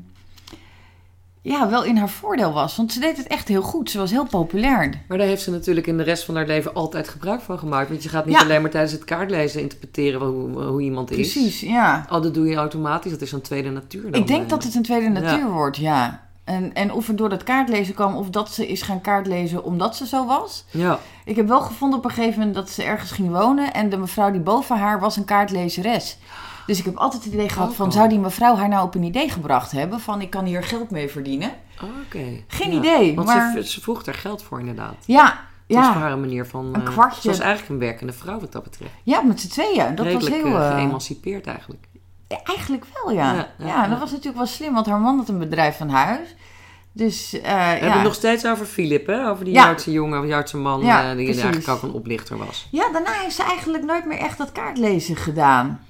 [1.43, 2.75] ja, wel in haar voordeel was.
[2.77, 3.89] Want ze deed het echt heel goed.
[3.91, 5.01] Ze was heel populair.
[5.07, 7.89] Maar daar heeft ze natuurlijk in de rest van haar leven altijd gebruik van gemaakt.
[7.89, 8.41] Want je gaat niet Ja.
[8.41, 11.15] alleen maar tijdens het kaartlezen interpreteren hoe, hoe iemand is.
[11.31, 12.05] Precies, ja.
[12.09, 13.11] Oh, dat doe je automatisch.
[13.11, 14.21] Dat is een tweede natuur dan.
[14.21, 14.49] Ik denk eh.
[14.49, 16.29] dat het een tweede natuur wordt, ja.
[16.43, 19.95] En, en of het door dat kaartlezen kwam, of dat ze is gaan kaartlezen omdat
[19.95, 20.65] ze zo was.
[20.71, 23.73] Ja, Ik heb wel gevonden op een gegeven moment dat ze ergens ging wonen.
[23.73, 26.17] En de mevrouw die boven haar was een kaartlezeres.
[26.67, 27.75] Dus ik heb altijd het idee gehad Oh.
[27.75, 27.91] van...
[27.91, 29.99] zou die mevrouw haar nou op een idee gebracht hebben?
[29.99, 31.51] Van ik kan hier geld mee verdienen.
[31.83, 32.43] Oh, oké.
[32.47, 32.77] Geen Ja.
[32.77, 34.95] idee, Want maar- ze, ze vroeg daar geld voor inderdaad.
[35.05, 35.25] Ja,
[35.67, 36.65] Het was voor ja, haar een manier van...
[36.73, 37.21] Een eh, kwartje.
[37.21, 38.91] Ze was eigenlijk een werkende vrouw wat dat betreft.
[39.03, 39.95] ja, met z'n tweeën.
[39.95, 40.59] Dat Redelijk was heel...
[40.59, 41.85] eh, geëmancipeerd eigenlijk.
[42.27, 43.33] ja, eigenlijk wel, ja.
[43.33, 43.99] Ja, Ja, ja, dat ja.
[43.99, 44.73] was natuurlijk wel slim.
[44.73, 46.35] Want haar man had een bedrijf van huis.
[46.93, 47.93] Dus eh We hebben ja.
[47.93, 49.29] het nog steeds over Philip, hè?
[49.29, 49.65] Over die Ja.
[49.67, 51.43] Joodse jongen, Joodse man, Ja, die precies.
[51.43, 52.67] eigenlijk ook een oplichter was.
[52.71, 55.85] ja, daarna heeft ze eigenlijk nooit meer echt dat kaartlezen gedaan.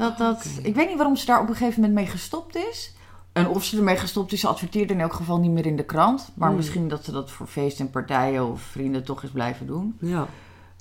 [0.00, 0.46] Dat, dat.
[0.62, 2.94] Ik weet niet waarom ze daar op een gegeven moment mee gestopt is.
[3.32, 5.84] En of ze ermee gestopt is, ze adverteerde in elk geval niet meer in de
[5.84, 6.30] krant.
[6.34, 6.56] Maar Hmm.
[6.56, 9.96] misschien dat ze dat voor feesten en partijen of vrienden toch eens blijven doen.
[10.00, 10.26] Ja.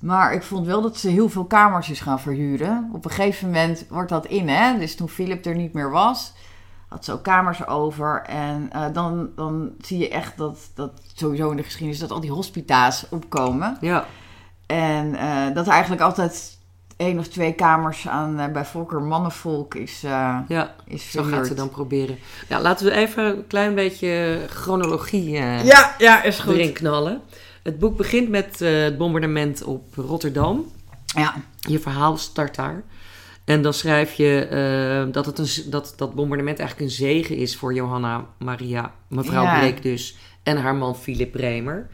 [0.01, 2.89] Maar ik vond wel dat ze heel veel kamers is gaan verhuren.
[2.93, 4.77] Op een gegeven moment wordt dat in, hè.
[4.77, 6.33] Dus toen Philip er niet meer was,
[6.87, 8.21] had ze ook kamers over.
[8.21, 11.99] En eh, dan, dan zie je echt dat, dat sowieso in de geschiedenis...
[11.99, 13.77] dat al die hospita's opkomen.
[13.81, 14.05] Ja.
[14.65, 16.58] En eh, dat er eigenlijk altijd
[16.99, 18.39] één of twee kamers aan...
[18.39, 22.17] eh, bij Volker Mannenvolk is, eh ja, is zo gaat ze dan proberen.
[22.47, 27.21] Ja, laten we even een klein beetje chronologie eh, Ja, ja, is erin knallen.
[27.63, 30.71] Het boek begint met het bombardement op Rotterdam.
[31.05, 32.83] Ja, Je verhaal start daar.
[33.43, 37.73] En dan schrijf je dat, het een, dat dat bombardement eigenlijk een zegen is voor
[37.73, 39.59] Johanna Maria, mevrouw Ja.
[39.59, 41.87] Bleek dus, en haar man Philip Bremer.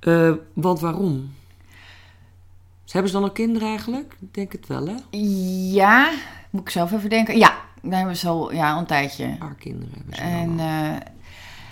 [0.00, 1.34] Eh, want waarom?
[2.92, 4.16] Hebben ze dan ook kinderen eigenlijk?
[4.20, 4.94] Ik denk het wel, hè?
[5.72, 6.10] ja,
[6.50, 7.38] moet ik zelf even denken.
[7.38, 9.36] Ja, dan hebben ze al ja, een tijdje.
[9.38, 10.96] Haar kinderen hebben ze En eh,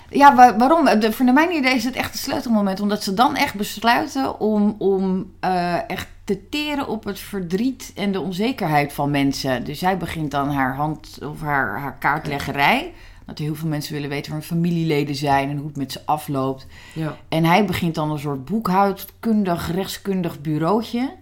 [0.09, 0.99] ja, wa- waarom?
[0.99, 2.79] De, voor mijn idee is het echt een sleutelmoment.
[2.79, 8.11] Omdat ze dan echt besluiten om, om eh, echt te teren op het verdriet en
[8.11, 9.63] de onzekerheid van mensen.
[9.63, 12.93] Dus zij begint dan haar hand of haar, haar kaartleggerij.
[13.25, 16.01] Dat heel veel mensen willen weten waar hun familieleden zijn en hoe het met ze
[16.05, 16.67] afloopt.
[16.93, 17.17] Ja.
[17.29, 21.13] En hij begint dan een soort boekhoudkundig, rechtskundig bureautje.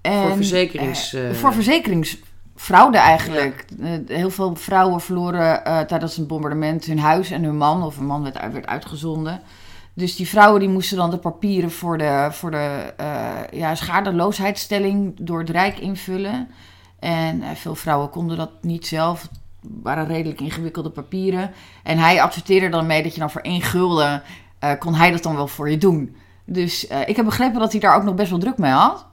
[0.00, 3.64] En, Voor verzekerings, eh, eh, voor verzekeringsfraude eigenlijk.
[3.80, 7.82] Eh, heel veel vrouwen verloren tijdens een bombardement hun huis en hun man.
[7.82, 9.40] Of een man werd, uit- werd uitgezonden.
[9.94, 12.94] Dus die vrouwen die moesten dan de papieren voor de, voor de
[13.52, 16.48] ja, schadeloosheidstelling door het Rijk invullen.
[16.98, 19.28] En veel vrouwen konden dat niet zelf.
[19.82, 21.50] Waren redelijk ingewikkelde papieren.
[21.82, 24.22] En hij adverteerde dan mee dat je dan voor één gulden...
[24.58, 26.16] eh, kon hij dat dan wel voor je doen.
[26.44, 29.06] Dus eh, ik heb begrepen dat hij daar ook nog best wel druk mee had.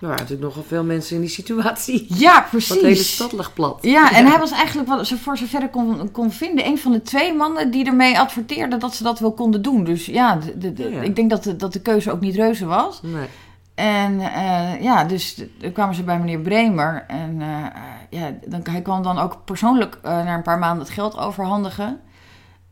[0.00, 2.06] Er waren natuurlijk nogal veel mensen in die situatie.
[2.08, 3.14] Ja, Want de hele precies.
[3.14, 3.78] stad lag plat.
[3.80, 6.92] Ja, en hij was eigenlijk, wat, zo- voor zover ik kon, kon vinden, een van
[6.92, 9.84] de twee mannen die ermee adverteerden dat ze dat wel konden doen.
[9.84, 11.00] Dus ja, de, de- de- Ja.
[11.00, 13.00] ik denk dat de, dat de keuze ook niet reuze was.
[13.02, 13.26] Nee.
[13.74, 17.04] En eh, ja, dus dan kwamen ze bij meneer Bremer.
[17.08, 20.94] En eh, ja, dan, hij kwam dan ook persoonlijk eh, na een paar maanden het
[20.94, 22.00] geld overhandigen.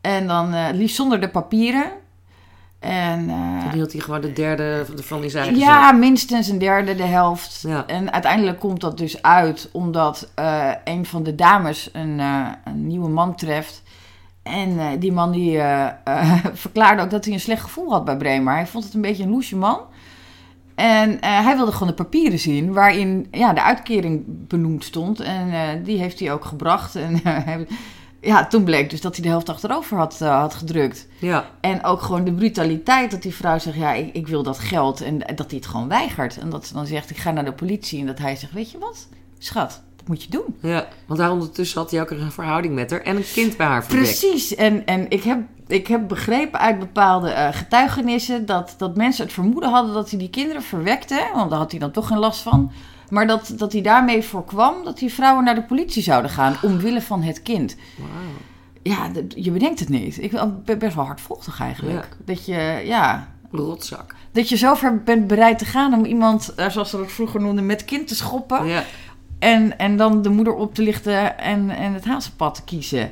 [0.01, 1.91] En dan liefst zonder de papieren.
[2.79, 3.25] En
[3.61, 7.63] Toen hield hij gewoon de derde van zijn eigen ja, minstens een derde, de helft.
[7.67, 7.85] Ja.
[7.87, 10.31] En uiteindelijk komt dat dus uit omdat
[10.83, 12.19] een van de dames een,
[12.63, 13.83] een nieuwe man treft.
[14.41, 15.59] En die man die
[16.53, 18.53] verklaarde ook dat hij een slecht gevoel had bij Bremer.
[18.53, 19.79] Hij vond het een beetje een loesje man.
[20.75, 25.19] En eh, hij wilde gewoon de papieren zien waarin ja, de uitkering benoemd stond.
[25.19, 26.95] En eh, die heeft hij ook gebracht.
[26.95, 27.59] En eh,
[28.21, 31.07] ja, toen bleek dus dat hij de helft achterover had, had gedrukt.
[31.19, 31.45] Ja.
[31.61, 35.01] En ook gewoon de brutaliteit dat die vrouw zegt, ja, ik, ik wil dat geld.
[35.01, 36.37] En dat hij het gewoon weigert.
[36.37, 37.99] En dat ze dan zegt, ik ga naar de politie.
[37.99, 39.07] En dat hij zegt, weet je wat,
[39.37, 40.55] schat, moet je doen.
[40.59, 43.65] ja, want daar ondertussen had hij ook een verhouding met haar en een kind bij
[43.65, 44.19] haar verwekt.
[44.19, 44.55] Precies.
[44.55, 48.45] En, en ik, heb, ik heb begrepen uit bepaalde eh, getuigenissen...
[48.45, 51.29] Dat, dat mensen het vermoeden hadden dat hij die kinderen verwekte.
[51.33, 52.71] Want daar had hij dan toch geen last van.
[53.09, 56.55] Maar dat, dat hij daarmee voorkwam dat die vrouwen naar de politie zouden gaan...
[56.61, 57.75] omwille van het kind.
[58.81, 60.21] Ja, je bedenkt het niet.
[60.21, 60.31] Ik
[60.65, 62.17] ben best wel hardvochtig eigenlijk.
[62.25, 63.31] Dat je, ja...
[63.51, 64.15] Rotzak.
[64.31, 67.65] Dat je zover bent bereid te gaan om iemand, eh, zoals ze dat vroeger noemden,
[67.65, 68.65] met kind te schoppen.
[68.65, 68.83] Ja.
[69.43, 73.11] En, en dan de moeder op te lichten en, en het hazenpad te kiezen.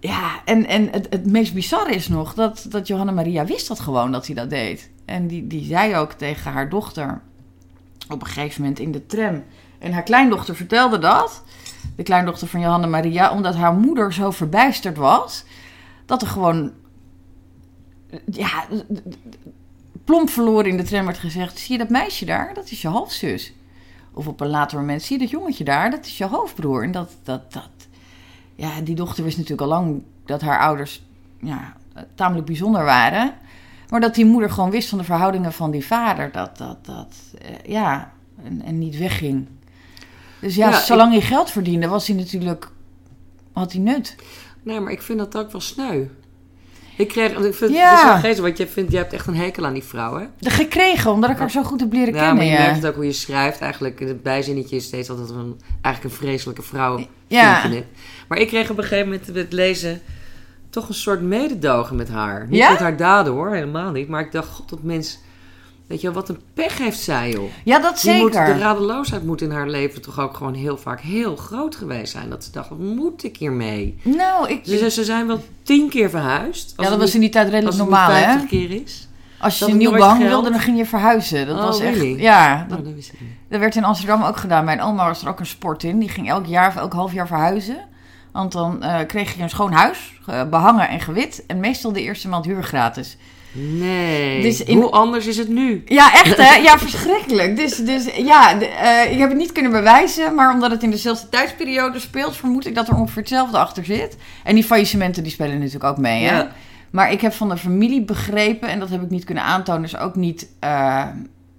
[0.00, 3.80] Ja, en, en het, het meest bizarre is nog dat, dat Johanna Maria wist dat
[3.80, 4.90] gewoon dat hij dat deed.
[5.04, 7.20] En die, die zei ook tegen haar dochter
[8.08, 9.44] op een gegeven moment in de tram.
[9.78, 11.42] En haar kleindochter vertelde dat.
[11.96, 15.44] De kleindochter van Johanna Maria, omdat haar moeder zo verbijsterd was.
[16.06, 16.72] Dat er gewoon.
[18.24, 18.66] Ja,
[20.04, 22.54] plomp verloren in de tram werd gezegd: Zie je dat meisje daar?
[22.54, 23.52] Dat is je halfzus.
[24.14, 25.90] Of op een later moment: Zie je dat jongetje daar?
[25.90, 26.82] Dat is je hoofdbroer.
[26.84, 27.68] En dat, dat, dat.
[28.54, 31.02] Ja, die dochter wist natuurlijk al lang dat haar ouders
[31.40, 31.76] ja,
[32.14, 33.34] tamelijk bijzonder waren.
[33.88, 36.32] Maar dat die moeder gewoon wist van de verhoudingen van die vader.
[36.32, 37.14] Dat, dat, dat.
[37.38, 38.12] eh, ja,
[38.44, 39.46] en, en niet wegging.
[40.40, 42.70] Dus ja, Ja, zolang hij geld verdiende, was hij natuurlijk.
[43.52, 44.16] had hij nut.
[44.62, 46.04] Nee, maar ik vind dat ook wel sneu.
[46.96, 48.06] Ik kreeg, want ik vind Ja.
[48.06, 50.24] het is geestig, want je vindt, jij hebt echt een hekel aan die vrouw, hè?
[50.38, 52.36] De gekregen, omdat ik haar zo goed heb leren Ja, kennen.
[52.36, 52.58] maar je ja.
[52.58, 53.60] merkt het ook hoe je schrijft.
[53.60, 57.06] Eigenlijk, in het bijzinnetje is steeds altijd een, eigenlijk een vreselijke vrouw.
[57.26, 57.66] Ja.
[57.66, 57.84] je.
[58.28, 60.00] Maar ik kreeg op een gegeven moment met het lezen
[60.70, 62.46] toch een soort mededogen met haar.
[62.48, 64.08] Niet met haar daden hoor, helemaal niet.
[64.08, 65.18] Maar ik dacht, god, dat mens...
[65.86, 67.50] Weet je wel, wat een pech heeft zij, joh.
[67.64, 68.58] Ja, dat Die moet, de zeker.
[68.58, 72.30] radeloosheid moet in haar leven toch ook gewoon heel vaak heel groot geweest zijn.
[72.30, 73.98] Dat ze dacht, wat moet ik hiermee?
[74.02, 74.60] Nou, ik...
[74.64, 76.72] Ze, ze zijn wel tien keer verhuisd.
[76.76, 78.22] Als ja, dat was in die tijd redelijk als het normaal, hè?
[78.22, 79.08] 50 keer is.
[79.38, 81.46] Als je een nieuw behang wilde, dan ging je verhuizen.
[81.46, 81.96] Dat Oh, was echt...
[81.96, 82.20] really?
[82.20, 83.30] Ja, dat, Oh, dat wist ik niet.
[83.48, 84.64] dat werd in Amsterdam ook gedaan.
[84.64, 85.98] Mijn oma was er ook een sport in.
[85.98, 87.76] Die ging elk jaar of elk half jaar verhuizen.
[88.32, 91.44] Want dan eh, kreeg je een schoon huis, eh, behangen en gewit.
[91.46, 93.16] En meestal de eerste maand huur gratis.
[93.52, 94.42] Nee.
[94.42, 95.82] Dus in- Hoe anders is het nu?
[95.86, 96.54] Ja, echt hè?
[96.56, 97.56] Ja, verschrikkelijk.
[97.56, 100.34] Dus, dus ja, de- eh, ik heb het niet kunnen bewijzen.
[100.34, 104.16] Maar omdat het in dezelfde tijdsperiode speelt, vermoed ik dat er ongeveer hetzelfde achter zit.
[104.44, 106.24] En die faillissementen die spelen natuurlijk ook mee.
[106.24, 106.36] Hè?
[106.36, 106.48] Ja.
[106.90, 109.96] Maar ik heb van de familie begrepen, en dat heb ik niet kunnen aantonen, dus
[109.96, 111.02] ook niet eh,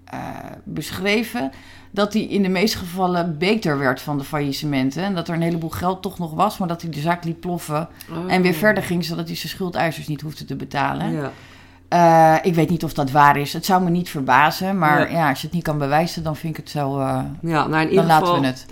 [0.06, 0.20] eh,
[0.64, 1.52] beschreven,
[1.92, 5.04] dat hij in de meeste gevallen beter werd van de faillissementen.
[5.04, 7.40] En dat er een heleboel geld toch nog was, maar dat hij de zaak liet
[7.40, 8.34] ploffen Oh.
[8.34, 11.12] en weer verder ging, zodat hij zijn schuldeisers niet hoefde te betalen.
[11.12, 11.32] Ja.
[11.94, 13.54] Eh, ik weet niet of dat waar is.
[13.54, 15.18] Het zou me niet verbazen, maar Ja.
[15.18, 17.00] ja, als je het niet kan bewijzen, dan vind ik het zo.
[17.00, 18.66] eh, ja, nou in dan ieder laten geval, we het.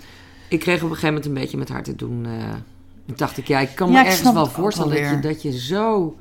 [0.48, 2.26] ik kreeg op een gegeven moment een beetje met haar te doen.
[2.26, 2.32] eh
[3.06, 5.42] toen dacht ik, ja, ik kan Ja, me ik ergens wel voorstellen dat je, dat
[5.42, 6.16] je zo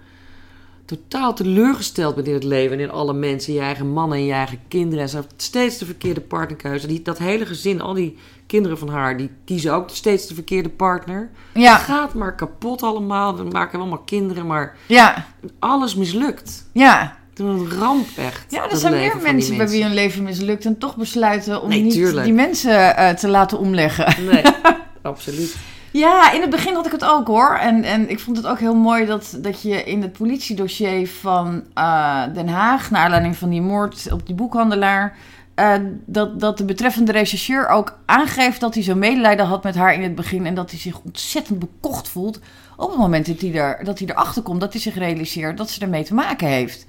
[0.85, 4.33] totaal teleurgesteld bent in het leven en in alle mensen, je eigen mannen en je
[4.33, 5.03] eigen kinderen.
[5.03, 6.87] En ze heeft steeds de verkeerde partnerkeuze.
[6.87, 8.17] Die, dat hele gezin, al die
[8.51, 11.29] kinderen van haar, die kiezen ook steeds de verkeerde partner.
[11.53, 13.37] Ja, Het gaat maar kapot allemaal.
[13.37, 15.25] We maken allemaal kinderen, maar ja,
[15.59, 16.65] alles mislukt.
[16.71, 17.19] ja.
[17.35, 18.45] Een ramp echt.
[18.51, 21.69] Ja, er dat zijn meer mensen bij wie hun leven mislukt en toch besluiten om
[21.69, 22.25] Nee, niet tuurlijk.
[22.25, 24.25] die mensen eh, te laten omleggen.
[24.25, 24.43] Nee,
[25.01, 25.55] absoluut.
[25.91, 27.55] Ja, in het begin had ik het ook hoor.
[27.61, 31.63] En, en ik vond het ook heel mooi dat, dat je in het politiedossier van
[31.73, 35.17] eh, Den Haag, naar aanleiding van die moord op die boekhandelaar,
[35.55, 35.73] eh,
[36.05, 40.03] dat, dat de betreffende rechercheur ook aangeeft dat hij zo medelijden had met haar in
[40.03, 42.39] het begin en dat hij zich ontzettend bekocht voelt
[42.77, 45.69] op het moment dat hij, er, dat hij erachter komt, dat hij zich realiseert dat
[45.69, 46.85] ze ermee te maken heeft.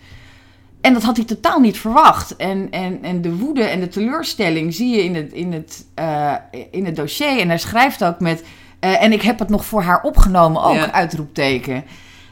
[0.80, 2.36] En dat had hij totaal niet verwacht.
[2.36, 6.34] En, en, en de woede en de teleurstelling zie je in het, in het, uh,
[6.70, 7.38] in het dossier.
[7.40, 8.42] En hij schrijft ook met.
[8.84, 10.92] Uh, en ik heb het nog voor haar opgenomen, ook Ja.
[10.92, 11.84] uitroepteken.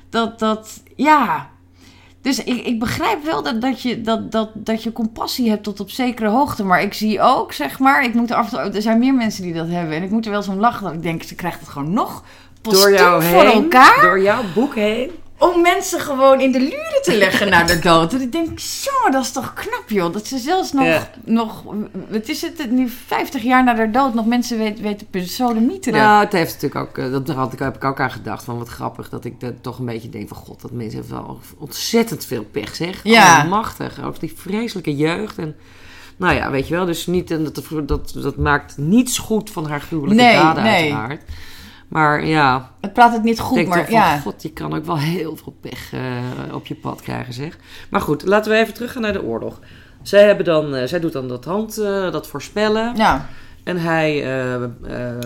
[0.09, 1.49] Dat, dat, ja.
[2.23, 5.81] Dus ik, ik begrijp wel dat, dat, je, dat, dat, dat je compassie hebt tot
[5.81, 6.65] op zekere hoogte.
[6.65, 8.75] Maar ik zie ook, zeg maar, ik moet er af en toe.
[8.77, 9.97] Er zijn meer mensen die dat hebben.
[9.97, 10.85] En ik moet er wel eens om lachen.
[10.85, 12.25] Dat ik denk, ze krijgt het gewoon nog
[12.61, 15.11] Door jou voor heen, elkaar door jouw boek heen.
[15.41, 18.13] Om mensen gewoon in de luren te leggen naar de dood.
[18.13, 20.13] En ik denk, jongen, dat is toch knap, joh.
[20.13, 21.11] Dat ze zelfs nog, Ja.
[21.25, 21.63] nog
[22.09, 26.01] wat is het, nu 50 jaar na de dood nog mensen weten, weten persodemieteren.
[26.01, 28.45] Nou, het heeft natuurlijk ook, eh, dat daar had ik, heb ik ook aan gedacht.
[28.45, 31.17] Van wat grappig dat ik dat toch een beetje denk van god, dat mensen hebben
[31.17, 33.01] wel ontzettend veel pech, zeg.
[33.03, 33.43] Ja.
[33.43, 34.05] machtig.
[34.05, 35.39] Ook die vreselijke jeugd.
[35.39, 35.57] En
[36.17, 39.67] nou ja, weet je wel, dus niet, en dat, dat, dat maakt niets goed van
[39.67, 40.73] haar gruwelijke Nee, daden nee.
[40.95, 41.23] uiteraard.
[41.91, 44.19] Maar ja, Het praat het niet goed, maar van ja.
[44.19, 47.59] god, je kan ook wel heel veel pech eh, op je pad krijgen, zeg.
[47.91, 49.61] Maar goed, laten we even teruggaan naar de oorlog.
[50.03, 52.97] Zij, hebben dan, eh, zij doet dan dat hand, eh, dat voorspellen.
[52.97, 53.27] ja.
[53.65, 55.19] En hij eh, eh,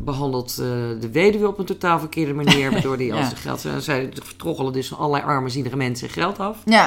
[0.00, 0.66] behandelt eh,
[1.00, 3.24] de weduwe op een totaal verkeerde manier, waardoor hij al Ja.
[3.24, 3.64] zijn geld...
[3.64, 6.58] En zij troggelen dus van allerlei armzienige mensen geld af.
[6.64, 6.80] Ja,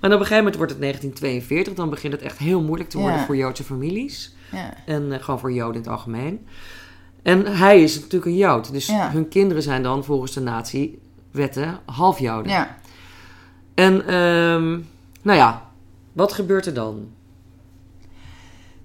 [0.00, 2.98] Maar op een gegeven moment wordt het 1942, dan begint het echt heel moeilijk te
[2.98, 3.24] worden Ja.
[3.24, 4.34] voor Joodse families.
[4.52, 4.74] ja.
[4.86, 6.46] En gewoon voor Joden in het algemeen.
[7.28, 9.10] En hij is natuurlijk een Jood, dus Ja.
[9.10, 12.52] hun kinderen zijn dan volgens de nazi-wetten half Joden.
[12.52, 12.76] ja.
[13.74, 14.68] En ehm,
[15.22, 15.62] nou ja,
[16.12, 17.06] wat gebeurt er dan?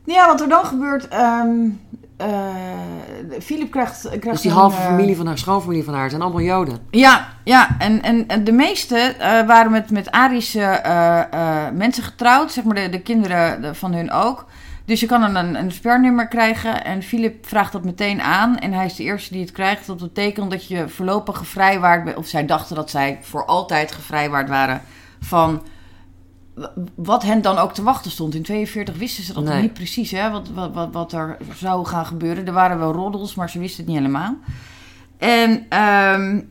[0.06, 1.08] Ja, wat er dan gebeurt...
[1.08, 1.50] ehm
[2.18, 2.50] eh,
[3.42, 6.22] Philip krijgt, krijgt Dus die een, halve eh, familie van haar, schoonfamilie van haar, zijn
[6.22, 6.78] allemaal Joden.
[6.92, 7.76] Ja, ja.
[7.80, 11.20] En, en, en de meeste eh, waren met, met Arische eh,
[11.68, 12.52] eh, mensen getrouwd.
[12.52, 14.46] Zeg maar de, de kinderen de- van hun ook.
[14.86, 16.84] Dus je kan een, een spernummer krijgen.
[16.86, 18.58] En Philip vraagt dat meteen aan.
[18.60, 19.88] En hij is de eerste die het krijgt.
[19.88, 22.18] Dat betekent dat je voorlopig gevrijwaard bent.
[22.18, 24.82] Of zij dachten dat zij voor altijd gevrijwaard waren
[25.20, 25.62] van
[26.96, 28.36] wat hen dan ook te wachten stond.
[28.36, 29.62] In 42 wisten ze dat Nee.
[29.62, 32.48] niet precies, hè, wat, wat, wat, wat er zou gaan gebeuren.
[32.48, 34.36] Er waren wel roddels, maar ze wisten het niet helemaal.
[35.18, 36.42] En ehm,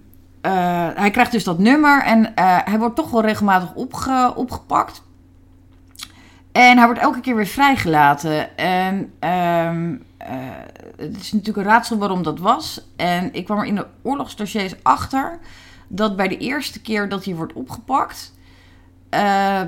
[0.41, 5.03] eh, hij krijgt dus dat nummer en eh, hij wordt toch wel regelmatig opge- opgepakt.
[6.53, 8.57] En hij wordt elke keer weer vrijgelaten.
[8.57, 10.29] En ehm, eh,
[10.97, 12.87] het is natuurlijk een raadsel waarom dat was.
[12.97, 15.39] En ik kwam er in de oorlogsdossiers achter
[15.89, 18.33] dat bij de eerste keer dat hij wordt opgepakt,
[19.09, 19.61] eh,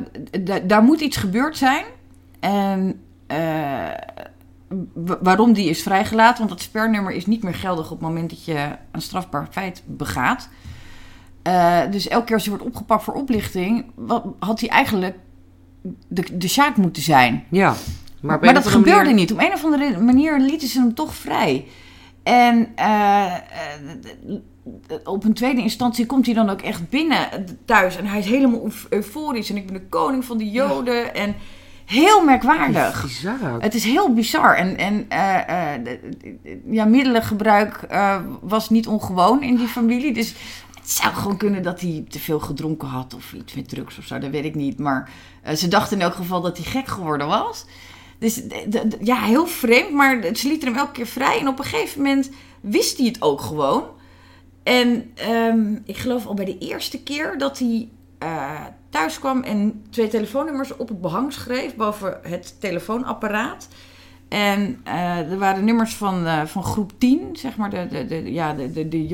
[0.65, 1.85] daar moet iets gebeurd zijn.
[2.41, 3.37] En eh,
[4.93, 8.31] wa- waarom die is vrijgelaten, want dat spernummer is niet meer geldig op het moment
[8.31, 10.49] dat je een strafbaar feit begaat.
[11.91, 15.17] Dus elke keer als hij wordt opgepakt voor oplichting, wat, had hij eigenlijk
[16.09, 17.45] de, de zaak moeten zijn.
[17.51, 17.75] Ja,
[18.21, 19.33] maar, Maar, dat gebeurde manier- niet.
[19.33, 21.67] Op een of andere manier lieten ze hem toch vrij.
[22.23, 23.33] En eh,
[25.05, 27.29] op een tweede instantie komt hij dan ook echt binnen
[27.65, 27.97] thuis.
[27.97, 29.51] En hij is helemaal euf- euforisch.
[29.51, 31.15] En ik ben de koning van de Joden.
[31.15, 31.35] En
[31.85, 33.03] heel merkwaardig.
[33.03, 33.63] Bizar ook.
[33.63, 34.57] Het is heel bizar.
[34.57, 35.81] En, en eh, eh,
[36.71, 37.81] ja, middelengebruik
[38.41, 40.13] was niet ongewoon in die familie.
[40.13, 40.35] Dus
[40.85, 44.05] het zou gewoon kunnen dat hij te veel gedronken had of iets met drugs of
[44.05, 44.19] zo.
[44.19, 44.79] Dat weet ik niet.
[44.79, 45.11] Maar
[45.43, 47.65] eh, ze dachten in elk geval dat hij gek geworden was.
[48.19, 48.43] Dus
[49.01, 49.91] ja, heel vreemd.
[49.93, 51.41] Maar ze lieten hem elke keer vrij.
[51.41, 53.85] En op een gegeven moment wist hij het ook gewoon.
[54.63, 59.85] En ehm, ik geloof al bij de eerste keer dat hij eh, thuis kwam en
[59.91, 63.69] twee telefoonnummers op het behang schreef boven het telefoonapparaat.
[64.29, 68.53] En eh, er waren nummers van, van groep 10, zeg maar, de, de, de, ja,
[68.53, 69.07] de, de, de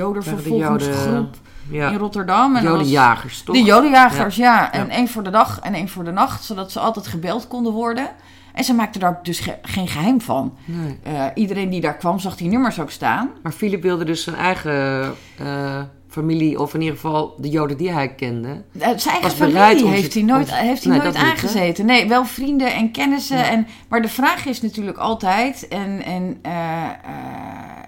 [1.71, 1.97] in.
[1.97, 2.57] Rotterdam.
[2.57, 3.55] En Jodenjagers, toch?
[3.57, 4.73] De jodenjagers, ja.
[4.73, 7.73] En één voor de dag en één voor de nacht, zodat ze altijd gebeld konden
[7.73, 8.09] worden.
[8.55, 10.55] En ze maakten daar dus ge- geen geheim van.
[10.65, 10.99] Nee.
[11.03, 13.31] Eh, iedereen die daar kwam, zag die nummers ook staan.
[13.43, 15.03] Maar Philip wilde dus zijn eigen
[15.39, 18.49] eh, familie, of in ieder geval de Joden die hij kende.
[18.79, 21.87] Eh, Zijn eigen familie heeft hij nooit, heeft hij Nee, nooit niet, aangezeten.
[21.87, 23.39] Nee, wel vrienden en kennissen.
[23.39, 23.49] Ja.
[23.51, 25.69] En, maar de vraag is natuurlijk altijd...
[25.69, 26.39] En, en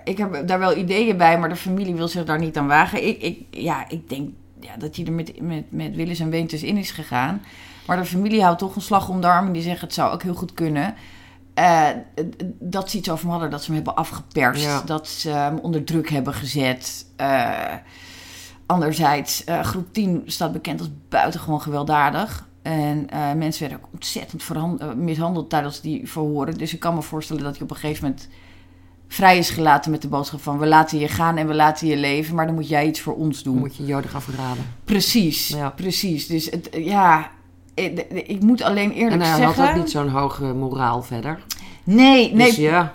[0.05, 3.07] ik heb daar wel ideeën bij, maar de familie wil zich daar niet aan wagen.
[3.07, 6.63] Ik, ik, ja, ik denk ja, dat hij er met, met, met Willis en Weentjes
[6.63, 7.43] in is gegaan.
[7.87, 9.47] Maar de familie houdt toch een slag om de arm.
[9.47, 10.95] En die zeggen het zou ook heel goed kunnen.
[11.55, 11.89] Eh,
[12.59, 14.63] dat ze iets over hadden, dat ze hem hebben afgeperst.
[14.63, 14.83] Ja.
[14.83, 17.07] Dat ze hem onder druk hebben gezet.
[17.17, 17.75] Eh,
[18.67, 22.51] anderzijds, eh, groep 10 staat bekend als buitengewoon gewelddadig.
[22.63, 26.59] En mensen werden ook ontzettend mishandeld tijdens die verhoren.
[26.59, 28.29] Dus ik kan me voorstellen dat hij op een gegeven moment
[29.13, 30.59] vrij is gelaten met de boodschap van...
[30.59, 33.15] we laten je gaan en we laten je leven, maar dan moet jij iets voor
[33.15, 33.53] ons doen.
[33.53, 34.65] Dan moet je Joden gaan verraden.
[34.85, 35.69] Precies, Ja.
[35.71, 36.27] precies.
[36.27, 37.31] Dus het, ja,
[37.75, 39.63] ik, ik moet alleen eerlijk En hij zeggen...
[39.65, 41.39] had ook niet zo'n hoge moraal verder.
[41.85, 42.93] Nee, nee, Dus ja,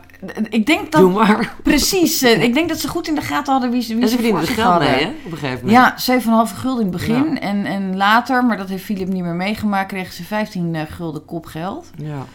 [0.50, 1.02] ik denk dat...
[1.02, 1.54] doe maar.
[1.64, 4.10] Precies, eh, ik denk dat ze goed in de gaten hadden wie ze, wie En
[4.10, 4.90] ze er zich geld hadden.
[4.92, 5.12] mee, hè?
[5.26, 6.06] Op een gegeven moment.
[6.06, 7.34] Ja, 7,5 gulden in het begin.
[7.34, 7.40] Ja.
[7.40, 11.26] En, en later, maar dat heeft Philip niet meer meegemaakt, kregen ze 15 eh, gulden
[11.26, 11.90] kopgeld.
[11.98, 12.26] Ja.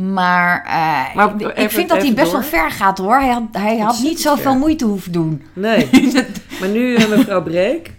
[0.00, 2.40] Maar, eh, Maar ik, even- vind dat hij best door.
[2.40, 3.18] wel ver gaat hoor.
[3.18, 4.60] Hij had, hij had niet zoveel ver.
[4.60, 5.42] moeite hoeven doen.
[5.52, 5.88] Nee.
[6.60, 7.92] maar nu eh, mevrouw Breek.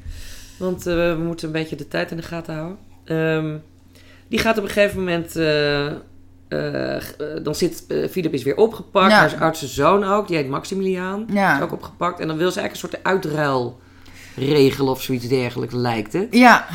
[0.57, 2.77] Want eh, we moeten een beetje de tijd in de gaten houden.
[3.05, 3.57] Ehm,
[4.27, 5.33] die gaat op een gegeven moment...
[7.43, 7.85] dan zit...
[8.11, 9.11] Philip is weer opgepakt.
[9.11, 9.17] Ja.
[9.17, 10.27] Haar oudste zoon ook.
[10.27, 11.25] Die heet Maximiliaan.
[11.31, 11.55] Ja.
[11.57, 12.19] Is ook opgepakt.
[12.19, 13.79] En dan wil ze eigenlijk een soort uitruil
[14.35, 16.27] regelen of zoiets dergelijks lijkt het.
[16.31, 16.65] Ja,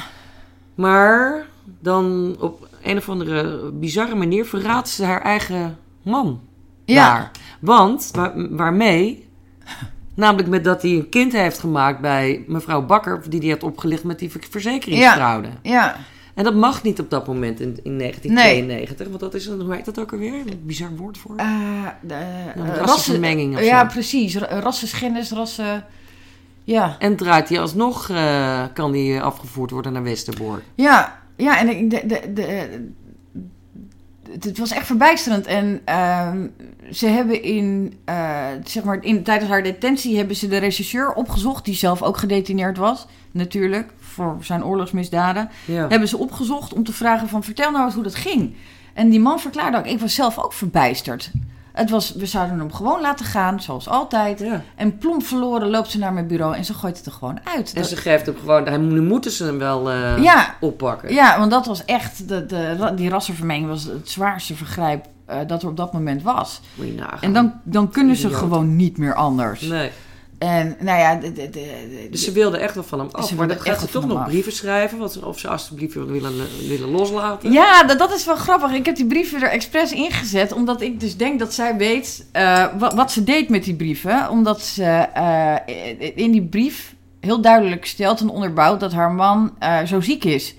[0.75, 1.47] Maar
[1.81, 6.40] dan op een of andere bizarre manier verraadt ze haar eigen man.
[6.85, 7.14] Ja.
[7.14, 7.31] Daar.
[7.61, 9.29] Want, waar- waarmee?
[10.14, 14.05] Namelijk met dat hij een kind heeft gemaakt bij mevrouw Bakker, die hij had opgelicht
[14.05, 15.49] met die verzekeringsfraude.
[15.62, 15.96] ja.
[16.35, 19.75] En dat mag niet op dat moment in, in 1992, want dat is een, hoe
[19.75, 20.33] heet dat ook alweer?
[20.35, 21.37] Een bizar woord voor.
[21.37, 21.44] De,
[22.55, 24.37] Een rassen- rassenvermenging of Ja, precies.
[24.37, 25.85] Ra- Rassenschennis, rassen...
[26.64, 26.96] Ja.
[26.99, 30.62] En draait hij alsnog, eh, kan hij afgevoerd worden naar Westerbork.
[30.75, 32.42] Ja, ja en ik- de, de, de,
[34.31, 35.46] het- het was echt verbijsterend.
[35.46, 36.46] En ehm,
[36.90, 41.64] ze hebben in, eh, zeg maar, in, tijdens haar detentie hebben ze de rechercheur opgezocht,
[41.64, 45.49] die zelf ook gedetineerd was, natuurlijk, voor zijn oorlogsmisdaden.
[45.64, 45.88] Ja.
[45.88, 48.55] Hebben ze opgezocht om te vragen van, vertel nou eens hoe dat ging.
[48.94, 51.31] En die man verklaarde ook, ik was zelf ook verbijsterd.
[51.77, 54.39] Het was, we zouden hem gewoon laten gaan, zoals altijd.
[54.39, 54.62] ja.
[54.75, 57.73] En plomp verloren loopt ze naar mijn bureau en ze gooit het er gewoon uit.
[57.75, 61.12] En Dat- ze geeft hem gewoon, hij- nu moeten ze hem wel eh, ja, oppakken.
[61.15, 65.62] Ja, want dat was echt, de, de, die rassenvermenging was het zwaarste vergrijp eh, dat
[65.62, 66.61] er op dat moment was.
[66.75, 67.19] Moet je nagaan.
[67.21, 68.41] En dan, dan kunnen ze Idioot.
[68.43, 69.61] gewoon niet meer anders.
[69.61, 69.91] Nee.
[70.38, 73.27] En nou ja, de, de, de- Dus ze wilde echt wel van hem af.
[73.29, 74.27] Ze maar dan gaat ze toch nog af.
[74.27, 74.99] brieven schrijven.
[74.99, 76.33] Wat, of ze alsjeblieft willen,
[76.68, 77.53] willen loslaten.
[77.53, 78.72] ja, dat, dat is wel grappig.
[78.72, 82.66] Ik heb die brieven er expres ingezet, omdat ik dus denk dat zij weet eh,
[82.79, 84.31] wat, wat ze deed met die brieven.
[84.31, 85.55] Omdat ze eh,
[86.14, 90.55] in die brief heel duidelijk stelt en onderbouwt dat haar man eh, zo ziek is.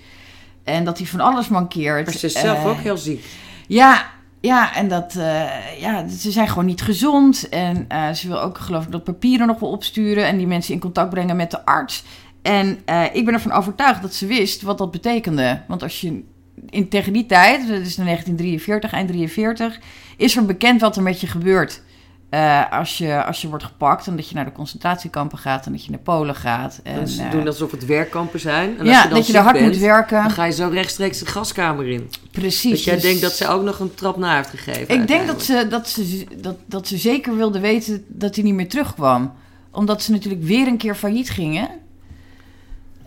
[0.64, 2.04] En dat hij van alles mankeert.
[2.06, 3.24] Maar ze is zelf ook heel ziek.
[3.66, 4.06] Ja,
[4.40, 7.48] ja, en dat, eh, ja, ze zijn gewoon niet gezond.
[7.48, 10.74] En eh, ze wil ook, geloof ik, dat papieren nog wel opsturen en die mensen
[10.74, 12.04] in contact brengen met de arts.
[12.42, 15.62] En eh, ik ben ervan overtuigd dat ze wist wat dat betekende.
[15.68, 16.22] Want als je
[16.70, 19.80] in, tegen die tijd, dat is in 1943, eind 43,
[20.16, 21.82] is er bekend wat er met je gebeurt.
[22.30, 25.72] Eh, als, je, als je wordt gepakt en dat je naar de concentratiekampen gaat en
[25.72, 26.80] dat je naar Polen gaat.
[26.82, 28.70] En, En ze eh, doen alsof het werkkampen zijn.
[28.70, 30.22] En als ja, je dan dat je er ziek hard bent, moet werken.
[30.22, 32.10] Dan ga je zo rechtstreeks de gaskamer in.
[32.30, 32.70] Precies.
[32.70, 34.94] Dus jij dus- denkt dat ze ook nog een trap na heeft gegeven.
[34.94, 38.54] Ik denk dat ze, dat, ze, dat, dat ze zeker wilde weten dat hij niet
[38.54, 39.32] meer terugkwam.
[39.70, 41.68] Omdat ze natuurlijk weer een keer failliet gingen.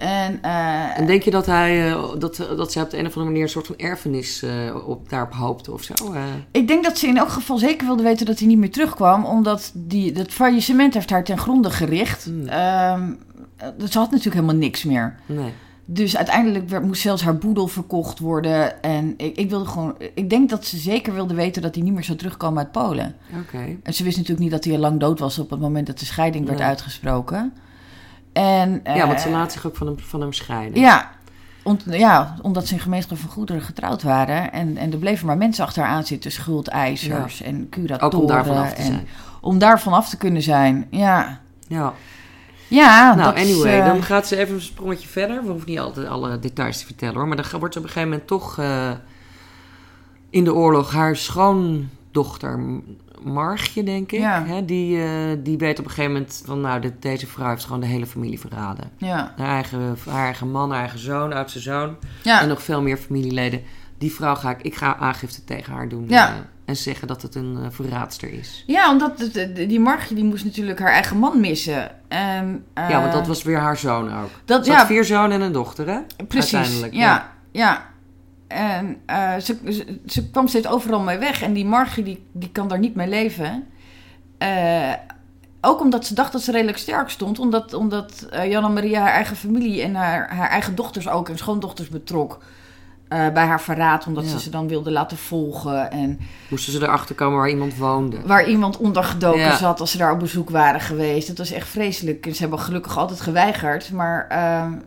[0.02, 3.12] En, eh, En denk je dat, hij, eh, dat, dat zij op de een of
[3.12, 5.94] andere manier een soort van erfenis eh, op, daarop hoopte of zo?
[6.14, 6.24] eh?
[6.52, 9.26] ik denk dat ze in elk geval zeker wilde weten dat hij niet meer terugkwam.
[9.26, 12.30] Omdat die, dat faillissement heeft haar ten gronde gericht.
[12.48, 13.02] Eh,
[13.90, 15.16] ze had natuurlijk helemaal niks meer.
[15.26, 15.52] nee.
[15.86, 18.82] Dus uiteindelijk werd, moest zelfs haar boedel verkocht worden.
[18.84, 19.96] En ik, ik wilde gewoon.
[20.14, 23.16] Ik denk dat ze zeker wilde weten dat hij niet meer zou terugkomen uit Polen.
[23.42, 23.78] Oké.
[23.84, 26.00] En ze wist natuurlijk niet dat hij al lang dood was op het moment dat
[26.00, 26.68] de scheiding werd Nee.
[26.68, 27.54] uitgesproken.
[28.34, 30.82] En, Ja, want ze eh, laat zich ook van hem, van hem scheiden.
[30.82, 31.12] Ja,
[31.64, 34.52] ont- ja, omdat ze in gemeenschap van goederen getrouwd waren.
[34.52, 38.14] En, en er bleven maar mensen achteraan zitten, schuldeisers en curatoren.
[38.16, 39.08] Ook om daarvan af te en zijn.
[39.42, 41.40] Om daarvan af te kunnen zijn, ja.
[41.68, 41.94] Ja.
[42.68, 45.44] Ja, Nou, is, anyway, eh, dan gaat ze even een sprongetje verder.
[45.44, 47.28] We hoeven niet altijd alle details te vertellen hoor.
[47.28, 48.92] Maar dan wordt ze op een gegeven moment toch eh,
[50.30, 52.60] in de oorlog haar schoondochter
[53.24, 54.20] Margje, denk ik.
[54.20, 54.44] Ja.
[54.46, 57.64] Hè, die, eh, die weet op een gegeven moment van nou, dit, deze vrouw heeft
[57.66, 58.92] gewoon de hele familie verraden.
[58.98, 61.96] Ja, Haar eigen, haar eigen man, haar eigen zoon, oudste zoon.
[62.24, 62.42] ja.
[62.42, 63.62] En nog veel meer familieleden.
[63.98, 66.06] Die vrouw ga ik, ik ga aangifte tegen haar doen.
[66.08, 66.28] Ja.
[66.28, 66.34] eh,
[66.66, 68.64] en zeggen dat het een eh, verraadster is.
[68.68, 71.92] ja, omdat het- die Margje die moest natuurlijk haar eigen man missen.
[72.10, 74.30] En, eh, ja, want dat was weer haar zoon ook.
[74.46, 76.00] dat, Ze had vier zonen en een dochter, hè?
[76.28, 77.32] Precies, Uiteindelijk, ja.
[77.52, 77.90] ja.
[78.52, 81.42] En eh, ze, ze, ze kwam steeds overal mee weg.
[81.42, 83.64] En die Margie, die, die kan daar niet mee leven.
[84.38, 84.94] Eh,
[85.62, 87.40] ook omdat ze dacht dat ze redelijk sterk stond.
[87.40, 91.30] Omdat, omdat Jan en Maria haar eigen familie en haar, haar eigen dochters ook...
[91.30, 92.40] en schoondochters betrok
[93.08, 94.08] bij haar verraad.
[94.08, 94.30] Omdat Ja.
[94.30, 95.92] ze ze dan wilde laten volgen.
[95.92, 98.18] En Moesten ze erachter komen waar iemand woonde.
[98.26, 99.58] waar iemand ondergedoken Ja.
[99.58, 101.28] zat als ze daar op bezoek waren geweest.
[101.28, 102.26] Dat was echt vreselijk.
[102.26, 103.92] En ze hebben gelukkig altijd geweigerd.
[103.92, 104.26] Maar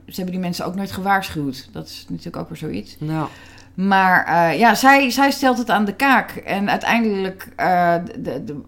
[0.07, 1.69] ze hebben die mensen ook nooit gewaarschuwd.
[1.73, 2.97] Dat is natuurlijk ook weer zoiets.
[2.99, 3.29] Nou,
[3.75, 6.31] Maar eh, ja, zij, zij stelt het aan de kaak.
[6.31, 8.61] En uiteindelijk, eh, de, de,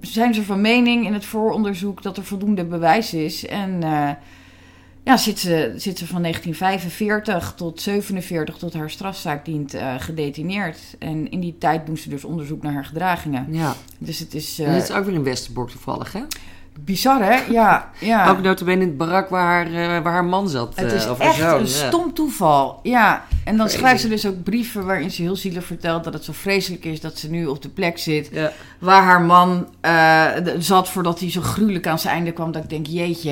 [0.00, 3.46] zijn ze van mening in het vooronderzoek dat er voldoende bewijs is.
[3.46, 4.10] En eh,
[5.04, 10.78] ja, zit ze, zit ze van 1945 tot 47 tot haar strafzaak dient gedetineerd.
[10.98, 13.46] En in die tijd doen ze dus onderzoek naar haar gedragingen.
[13.50, 13.74] Ja.
[13.98, 16.22] Dus het is En dit is ook weer in Westerbork toevallig, hè?
[16.80, 17.36] Bizar, hè?
[17.50, 18.28] Ja, ja.
[18.28, 20.72] Ook notabene in het barak waar haar, eh, waar haar man zat.
[20.74, 21.66] Het eh, is haar echt zoon, een ja.
[21.66, 22.80] stom toeval.
[22.82, 23.78] Ja, en dan Crazy.
[23.78, 27.00] schrijft ze dus ook brieven waarin ze heel zielig vertelt dat het zo vreselijk is
[27.00, 28.52] dat ze nu op de plek zit Ja.
[28.78, 30.26] waar haar man eh,
[30.58, 32.52] zat voordat hij zo gruwelijk aan zijn einde kwam.
[32.52, 33.30] Dat ik denk, jeetje.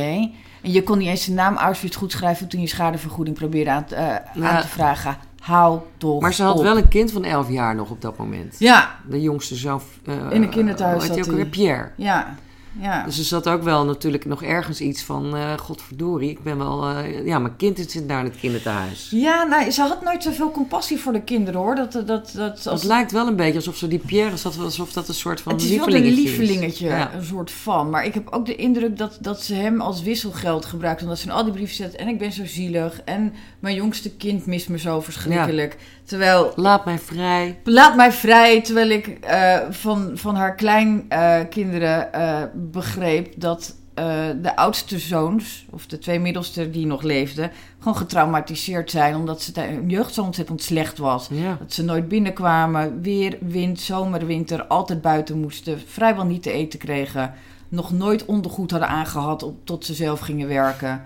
[0.62, 3.84] En je kon niet eens zijn naam Auschwitz goed schrijven toen je schadevergoeding probeerde aan,
[3.90, 4.48] eh, Ja.
[4.50, 5.16] aan te vragen.
[5.40, 6.62] Hou toch Maar ze had op.
[6.62, 8.56] wel een kind van 11 jaar nog op dat moment.
[8.58, 9.80] Ja, De jongste zoon.
[10.06, 11.46] eh, In een kinderthuis zat ook alweer?
[11.46, 11.90] Pierre.
[11.96, 12.34] ja,
[12.80, 13.04] ja.
[13.04, 15.36] Dus er zat ook wel natuurlijk nog ergens iets van...
[15.36, 16.88] eh godverdorie, ik ben wel...
[16.88, 19.08] eh, ja, mijn kind zit daar in het kinderthuis.
[19.10, 21.74] Ja, nou, ze had nooit zoveel compassie voor de kinderen, hoor.
[21.74, 24.36] Dat, dat, dat, dat, Het lijkt wel een beetje alsof ze die Pierre...
[24.36, 27.14] zat, alsof dat een soort van Het is wel een lievelingetje Ja.
[27.14, 27.90] een soort van.
[27.90, 31.02] Maar ik heb ook de indruk dat, dat ze hem als wisselgeld gebruikt.
[31.02, 31.96] Omdat ze in al die brieven zet.
[31.96, 33.00] En ik ben zo zielig.
[33.04, 35.76] En mijn jongste kind mist me zo verschrikkelijk.
[36.04, 37.60] Terwijl, Laat mij vrij.
[37.64, 38.60] laat mij vrij.
[38.62, 45.86] Terwijl ik eh, van, van haar kleinkinderen eh begreep dat eh, de oudste zoons, of
[45.86, 49.16] de twee middelste die nog leefden, gewoon getraumatiseerd zijn.
[49.16, 51.28] Omdat ze hun jeugd zo ontzettend slecht was.
[51.30, 51.56] Ja.
[51.60, 56.78] Dat ze nooit binnenkwamen, weer, wind, zomer, winter, altijd buiten moesten, vrijwel niet te eten
[56.78, 57.32] kregen,
[57.68, 61.02] nog nooit ondergoed hadden aangehad op, tot ze zelf gingen werken.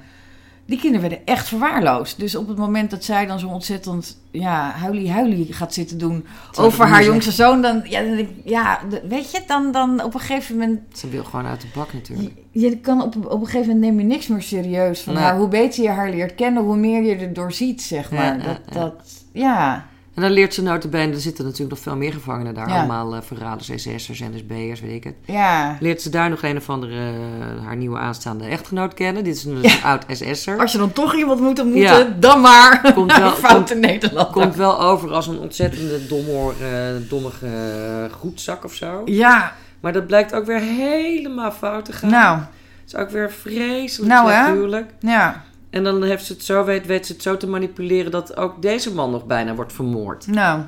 [0.68, 2.18] Die kinderen werden echt verwaarloosd.
[2.18, 6.26] Dus op het moment dat zij dan zo ontzettend ja, huilie-huilie gaat zitten doen
[6.58, 10.14] over haar jongste zoon, dan, ja, dan denk ik, ja, weet je, dan, dan op
[10.14, 12.32] een gegeven moment Ze wil gewoon uit de bak natuurlijk.
[12.50, 15.22] je, je kan op, op een gegeven moment neem je niks meer serieus van Nee.
[15.22, 15.36] haar.
[15.38, 18.38] Hoe beter je haar leert kennen, hoe meer je er door ziet, zeg maar.
[18.38, 18.80] ja, dat, ja.
[18.80, 18.94] dat,
[19.32, 19.86] ja.
[20.18, 21.12] En dan leert ze notabene...
[21.12, 22.68] Er zitten natuurlijk nog veel meer gevangenen daar.
[22.68, 22.76] Ja.
[22.78, 25.14] Allemaal eh, verraders, SS'ers, NSB'ers, weet ik het.
[25.24, 25.76] ja.
[25.80, 26.94] Leert ze daar nog een of andere...
[26.94, 29.24] eh, haar nieuwe aanstaande echtgenoot kennen.
[29.24, 30.58] Dit is een, een oud SS'er.
[30.58, 32.14] Als je dan toch iemand moet ontmoeten, Ja.
[32.18, 34.32] dan maar Komt wel- een foute Nederlander.
[34.32, 37.48] Komt wel over als een ontzettende domme, eh, dommige
[38.18, 39.02] goedzak of zo.
[39.04, 42.10] Ja, Maar dat blijkt ook weer helemaal fout te gaan.
[42.10, 42.46] nou, Het
[42.86, 44.90] is ook weer vreselijk Nou, huwelijk.
[45.00, 48.36] ja, En dan heeft ze het zo, weet, weet ze het zo te manipuleren dat
[48.36, 50.26] ook deze man nog bijna wordt vermoord.
[50.26, 50.60] nou.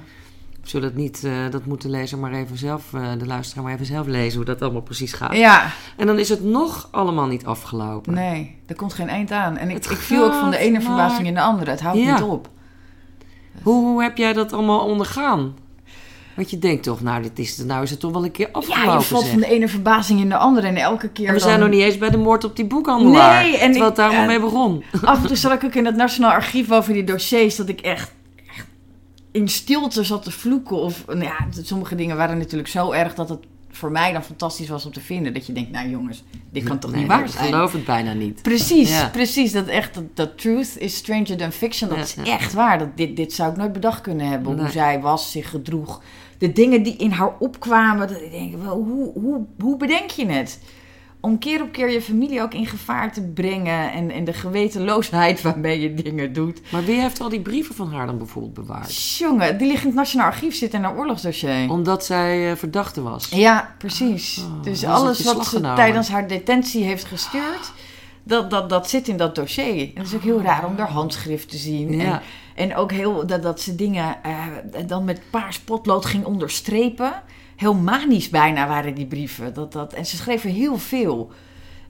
[0.62, 3.72] Zullen het niet, eh, dat moet de lezer maar even zelf, eh, de luisteraar maar
[3.72, 5.36] even zelf lezen hoe dat allemaal precies gaat.
[5.36, 8.14] Ja, En dan is het nog allemaal niet afgelopen.
[8.14, 9.56] nee, er komt geen eind aan.
[9.56, 11.70] En ik, Het ik viel ook van de ene maar- verbazing in de andere.
[11.70, 12.12] Het houdt Ja.
[12.14, 12.48] niet op.
[13.62, 15.54] Hoe, hoe heb jij dat allemaal ondergaan?
[16.40, 18.52] Want je denkt toch, nou, dit is, nou is het toch wel een keer Ja,
[18.52, 18.92] afgelopen.
[18.98, 19.30] je valt zeg.
[19.32, 20.66] van de ene verbazing in de andere.
[20.66, 21.48] En elke keer En we dan...
[21.48, 23.42] zijn nog niet eens bij de moord op die boekhandelaar.
[23.42, 24.82] Nee, en ik- het daar en- mee begon.
[25.04, 27.56] Af en toe zat ik ook in het Nationaal Archief over die dossiers.
[27.56, 28.12] Dat ik echt,
[28.56, 28.66] echt
[29.32, 30.76] in stilte zat te vloeken.
[30.76, 33.38] Of, nou ja, sommige dingen waren natuurlijk zo erg dat het
[33.72, 35.34] voor mij dan fantastisch was om te vinden.
[35.34, 37.44] Dat je denkt, nou jongens, dit kan toch Nee, niet waar Ik zijn?
[37.52, 38.42] geloof het bijna niet.
[38.42, 39.08] Precies, Ja.
[39.08, 39.52] precies.
[39.52, 41.88] Dat echt, dat, dat truth is stranger than fiction.
[41.88, 42.38] Dat Ja, is ja.
[42.38, 42.78] echt waar.
[42.78, 44.58] Dat, dit, dit zou ik nooit bedacht kunnen hebben.
[44.60, 46.00] Hoe zij was, zich gedroeg.
[46.40, 48.08] De dingen die in haar opkwamen.
[48.08, 50.60] Dat ik denk, wel, hoe, hoe, hoe bedenk je het?
[51.20, 53.92] Om keer op keer je familie ook in gevaar te brengen.
[53.92, 56.60] En, en de gewetenloosheid waarmee je dingen doet.
[56.72, 59.16] Maar wie heeft al die brieven van haar dan bijvoorbeeld bewaard?
[59.18, 61.70] Jongen, die liggen in het Nationaal Archief zitten in een oorlogsdossier.
[61.70, 63.28] Omdat zij eh, verdachte was.
[63.28, 64.38] Ja, precies.
[64.38, 67.72] Oh, dus was het alles wat ze tijdens haar detentie heeft gestuurd,
[68.22, 69.80] dat, dat, dat zit in dat dossier.
[69.80, 71.92] En het is ook heel raar om haar handschrift te zien.
[71.92, 72.04] Ja.
[72.04, 72.20] En,
[72.60, 74.46] en ook heel, dat, dat ze dingen eh,
[74.86, 77.12] dan met paars potlood ging onderstrepen.
[77.56, 79.54] Heel manisch bijna waren die brieven.
[79.54, 81.30] Dat, dat, en ze schreven heel veel.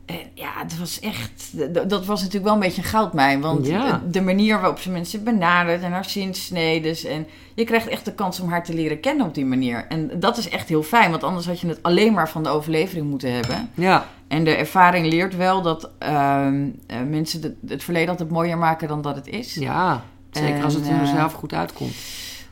[0.07, 1.53] En ja, het was echt.
[1.89, 3.41] Dat was natuurlijk wel een beetje een goudmijn.
[3.41, 4.03] Want Ja.
[4.11, 7.05] de, manier waarop ze mensen benadert en haar zinsnedes.
[7.05, 9.87] En je krijgt echt de kans om haar te leren kennen op die manier.
[9.89, 12.49] En dat is echt heel fijn, want anders had je het alleen maar van de
[12.49, 13.71] overlevering moeten hebben.
[13.75, 18.89] Ja, En de ervaring leert wel dat ehm, eh, mensen het verleden altijd mooier maken
[18.89, 19.55] dan dat het is.
[19.55, 20.03] ja.
[20.31, 21.93] Zeker als het er eh, zelf goed uitkomt.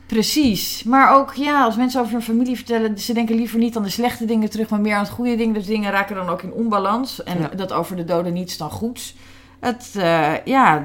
[0.05, 0.83] Precies.
[0.83, 3.89] Maar ook, ja, als mensen over hun familie vertellen, ze denken liever niet aan de
[3.89, 5.53] slechte dingen terug, maar meer aan het goede dingen.
[5.53, 7.23] Dus dingen raken dan ook in onbalans.
[7.23, 7.47] En Ja.
[7.47, 9.15] dat over de doden niets dan goeds.
[9.59, 10.83] Het, eh, ja,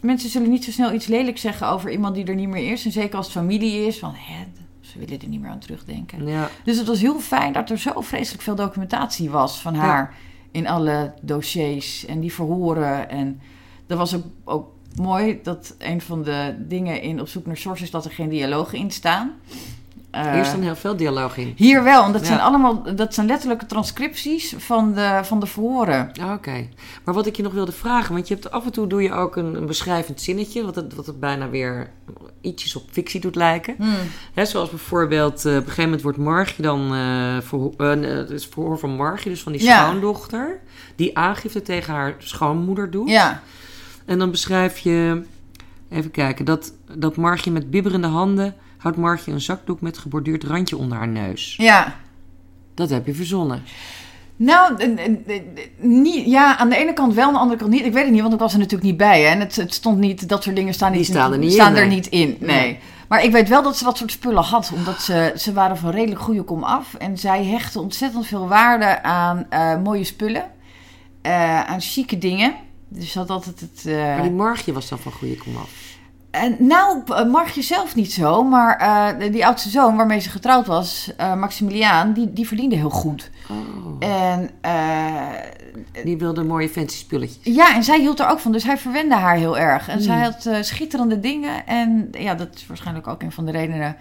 [0.00, 2.84] mensen zullen niet zo snel iets lelijks zeggen over iemand die er niet meer is.
[2.84, 4.44] En zeker als het familie is, van hè,
[4.80, 6.26] ze willen er niet meer aan terugdenken.
[6.26, 6.48] Ja.
[6.64, 10.14] Dus het was heel fijn dat er zo vreselijk veel documentatie was van haar
[10.50, 13.10] in alle dossiers en die verhoren.
[13.10, 13.40] En
[13.86, 14.66] dat was ook, ook
[14.96, 18.78] mooi dat een van de dingen in Op zoek naar sources dat er geen dialogen
[18.78, 19.32] in staan.
[20.10, 21.52] Eh, Hier staan heel veel dialoog in.
[21.56, 22.26] hier wel, want dat Ja.
[22.28, 26.10] zijn allemaal dat zijn letterlijke transcripties van de, van de verhoren.
[26.20, 26.68] Ah, Oké.
[27.04, 29.12] Maar wat ik je nog wilde vragen, want je hebt af en toe doe je
[29.12, 31.90] ook een, een beschrijvend zinnetje, wat het, wat het bijna weer
[32.40, 33.74] ietsjes op fictie doet lijken.
[33.78, 33.94] Hmm.
[34.34, 36.88] Hè, zoals bijvoorbeeld, eh, op een gegeven moment wordt Margie dan,
[37.42, 39.84] verho- nee, het is verhoor van Margie, dus van die Ja.
[39.86, 40.60] schoondochter,
[40.96, 43.08] die aangifte tegen haar schoonmoeder doet.
[43.08, 43.42] Ja,
[44.12, 45.22] En dan beschrijf je,
[45.90, 50.76] even kijken, dat, dat Margie met bibberende handen houdt Margie een zakdoek met geborduurd randje
[50.76, 51.56] onder haar neus.
[51.56, 51.94] ja.
[52.74, 53.62] Dat heb je verzonnen.
[54.36, 54.96] Nou,
[55.78, 57.84] niet, ja, aan de ene kant wel, aan de andere kant niet.
[57.84, 59.22] Ik weet het niet, want ik was er natuurlijk niet bij.
[59.22, 59.28] Hè?
[59.28, 61.70] En het, het stond niet, dat soort dingen staan, Die niet, staan er niet staan
[61.70, 61.94] in, er nee.
[61.94, 62.36] niet in.
[62.40, 62.78] Nee.
[63.08, 65.90] Maar ik weet wel dat ze dat soort spullen had, omdat ze, ze waren van
[65.90, 66.94] redelijk goede kom af.
[66.94, 70.44] En zij hechtte ontzettend veel waarde aan eh, mooie spullen,
[71.22, 72.54] eh, aan chique dingen.
[72.94, 73.86] Dus dat altijd het.
[73.86, 75.70] eh, Maar die Margie was dan van goede komaf.
[76.30, 80.66] en nou, eh, Margje zelf niet zo, maar eh, die oudste zoon waarmee ze getrouwd
[80.66, 83.30] was, Maximiliaan, die, die verdiende heel goed.
[83.50, 84.08] Oh.
[84.08, 84.50] En
[86.04, 87.54] Die wilde mooie fancy spulletjes.
[87.54, 89.88] ja, en zij hield er ook van, dus hij verwende haar heel erg.
[89.88, 90.02] En Hmm.
[90.02, 93.96] zij had eh, schitterende dingen en ja, dat is waarschijnlijk ook een van de redenen.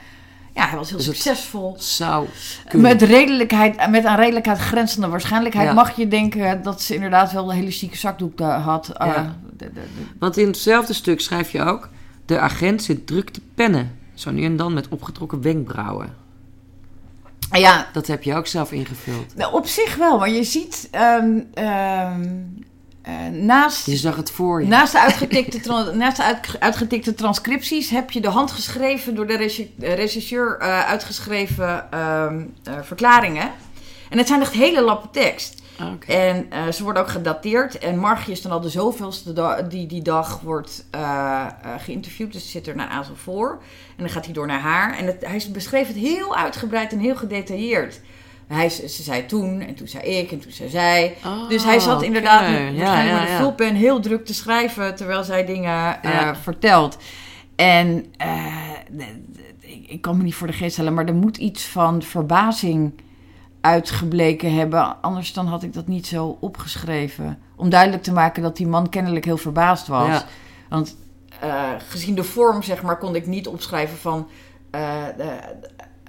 [0.53, 1.75] Ja, hij was heel Dus succesvol.
[1.79, 2.27] Zou
[2.69, 2.91] kunnen.
[2.91, 5.73] Met redelijkheid, met aan redelijkheid grenzende waarschijnlijkheid Ja.
[5.73, 8.89] mag je denken dat ze inderdaad wel een hele chique zakdoek eh, had.
[8.89, 9.35] Eh, Ja.
[9.57, 9.81] de- de- de-
[10.19, 11.89] Want in hetzelfde stuk schrijf je ook...
[12.25, 13.97] De agent zit druk te pennen.
[14.13, 16.15] Zo nu en dan met opgetrokken wenkbrauwen.
[17.51, 19.35] ja, Dat heb je ook zelf ingevuld.
[19.35, 22.29] Nou, op zich wel, maar je ziet ehm, ehm,
[23.01, 24.67] eh, naast, Je zag het voor je.
[24.67, 29.33] naast, de uitgetikte, naast de uit- uitgetikte transcripties heb je de handgeschreven, door de
[29.79, 33.51] eh, regisseur eh, uitgeschreven ehm, eh, verklaringen.
[34.09, 35.61] En het zijn echt hele lappen tekst.
[35.79, 36.15] Ah.
[36.15, 37.77] En ze worden ook gedateerd.
[37.77, 40.85] En Margie is dan al de zoveelste die die dag wordt
[41.77, 42.33] geïnterviewd.
[42.33, 43.61] Dus zit er naar Azel voor.
[43.97, 44.97] En dan gaat hij door naar haar.
[44.97, 47.99] En het, hij beschreef het heel uitgebreid en heel gedetailleerd.
[48.51, 51.15] Hij, ze zei toen, en toen zei ik, en toen zei zij.
[51.25, 52.51] Oh, dus hij zat inderdaad oké.
[52.51, 54.95] met, Ja, waarschijnlijk ja, met een vulpen heel druk te schrijven...
[54.95, 56.97] terwijl zij dingen eh, vertelt.
[57.55, 58.45] En eh,
[59.87, 60.93] ik- kan me niet voor de geest stellen...
[60.93, 62.93] maar er moet iets van verbazing
[63.61, 65.01] uitgebleken hebben.
[65.01, 67.39] Anders dan had ik dat niet zo opgeschreven.
[67.55, 70.07] Om duidelijk te maken dat die man kennelijk heel verbaasd was.
[70.07, 70.25] Ja.
[70.69, 70.97] Want
[71.39, 74.27] eh, gezien de vorm, zeg maar, kon ik niet opschrijven van...
[74.71, 75.39] de-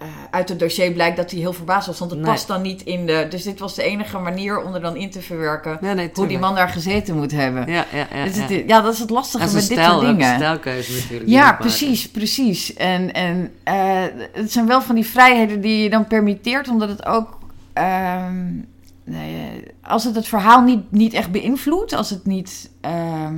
[0.03, 1.98] eh, uit het dossier blijkt dat hij heel verbaasd was.
[1.98, 2.30] Want het Nee.
[2.30, 3.26] past dan niet in de...
[3.30, 5.78] Dus dit was de enige manier om er dan in te verwerken...
[5.80, 7.66] Ja, nee, hoe die man daar gezeten moet hebben.
[7.66, 8.24] Ja, ja, ja.
[8.24, 8.42] Dus ja.
[8.42, 10.34] het- ja, dat is het lastige met dit soort ook een dingen.
[10.34, 11.30] stijlkeuze natuurlijk.
[11.30, 12.74] Ja, precies, precies.
[12.74, 17.07] En, en eh, het zijn wel van die vrijheden die je dan permitteert, omdat het
[17.07, 17.38] ook.
[17.72, 18.44] ehm,
[19.05, 22.70] nee, eh, als het het verhaal niet, niet echt beïnvloedt, als het niet.
[22.80, 23.34] ehm,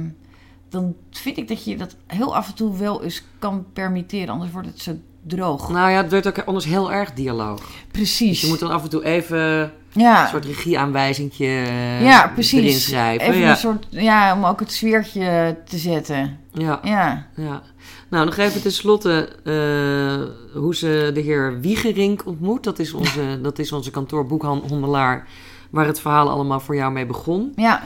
[0.69, 4.51] dan vind ik dat je dat heel af en toe wel eens kan permitteren, anders
[4.53, 4.93] wordt het zo
[5.27, 5.69] droog.
[5.69, 7.63] Nou ja, het werd ook anders heel erg dialoog.
[7.91, 8.31] precies.
[8.31, 10.27] Dus je moet dan af en toe even een ja.
[10.27, 12.61] soort regieaanwijzingje eh, ja, precies.
[12.61, 13.29] erin schrijven.
[13.29, 13.51] Even ja.
[13.51, 16.39] een soort, ja, om ook het sfeertje te zetten.
[16.53, 17.27] Ja, Ja.
[17.37, 17.63] ja.
[18.09, 22.65] Nou, nog even tenslotte eh hoe ze de heer Wiegerink ontmoet.
[22.65, 25.27] Dat is onze, dat is onze kantoorboekhandelaar
[25.71, 27.53] waar het verhaal allemaal voor jou mee begon.
[27.57, 27.83] Ja.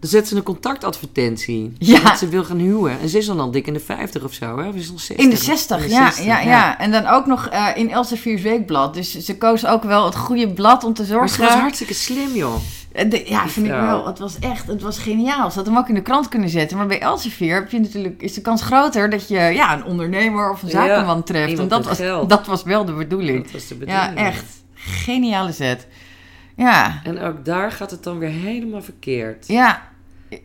[0.00, 1.72] Dan zet ze een contactadvertentie.
[1.78, 2.00] Ja.
[2.00, 3.00] Dat ze wil gaan huwen.
[3.00, 4.68] En ze is dan al dik in de 50 of zo, hè?
[4.68, 5.16] Of is ze al 60?
[5.24, 7.90] In de 60, In de ja, 60, ja, ja, En dan ook nog eh, in
[7.90, 8.94] Elsevier's Weekblad.
[8.94, 11.28] Dus ze koos ook wel het goede blad om te Maar zorgen.
[11.30, 12.54] ze was hartstikke slim, joh.
[12.92, 14.06] Eh, de- ja, vind ik wel.
[14.06, 15.50] Het was echt, het was geniaal.
[15.50, 16.76] Ze had hem ook in de krant kunnen zetten.
[16.76, 20.50] Maar bij Elsevier heb je natuurlijk, is de kans groter dat je ja, een ondernemer
[20.50, 21.58] of een Ja, zakenman treft.
[21.58, 22.28] En dat was, geld.
[22.28, 23.42] dat was wel de bedoeling.
[23.42, 24.04] Dat was de bedoeling.
[24.18, 24.44] Ja, echt.
[24.74, 25.86] Geniale zet.
[26.58, 29.46] Ja, En ook daar gaat het dan weer helemaal verkeerd.
[29.46, 29.86] ja.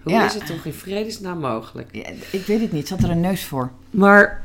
[0.01, 0.25] Hoe ja.
[0.25, 1.89] is het toch in vredesnaam mogelijk?
[1.91, 2.87] Ja, ik weet het niet.
[2.87, 3.71] Zat er een neus voor?
[3.89, 4.43] Maar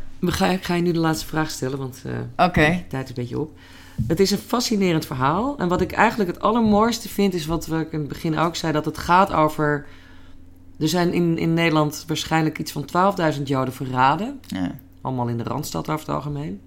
[0.51, 2.03] ik ga je nu de laatste vraag stellen, want
[2.37, 3.59] eh, de tijd is een beetje op.
[4.07, 5.59] Het is een fascinerend verhaal.
[5.59, 8.73] En wat ik eigenlijk het allermooiste vind, is wat we in het begin ook zei:
[8.73, 9.87] dat het gaat over.
[10.79, 12.89] Er zijn in, in Nederland waarschijnlijk iets van
[13.37, 14.41] 12.000 Joden verraden.
[14.47, 14.75] Ja.
[15.01, 16.61] Allemaal in de randstad over het algemeen.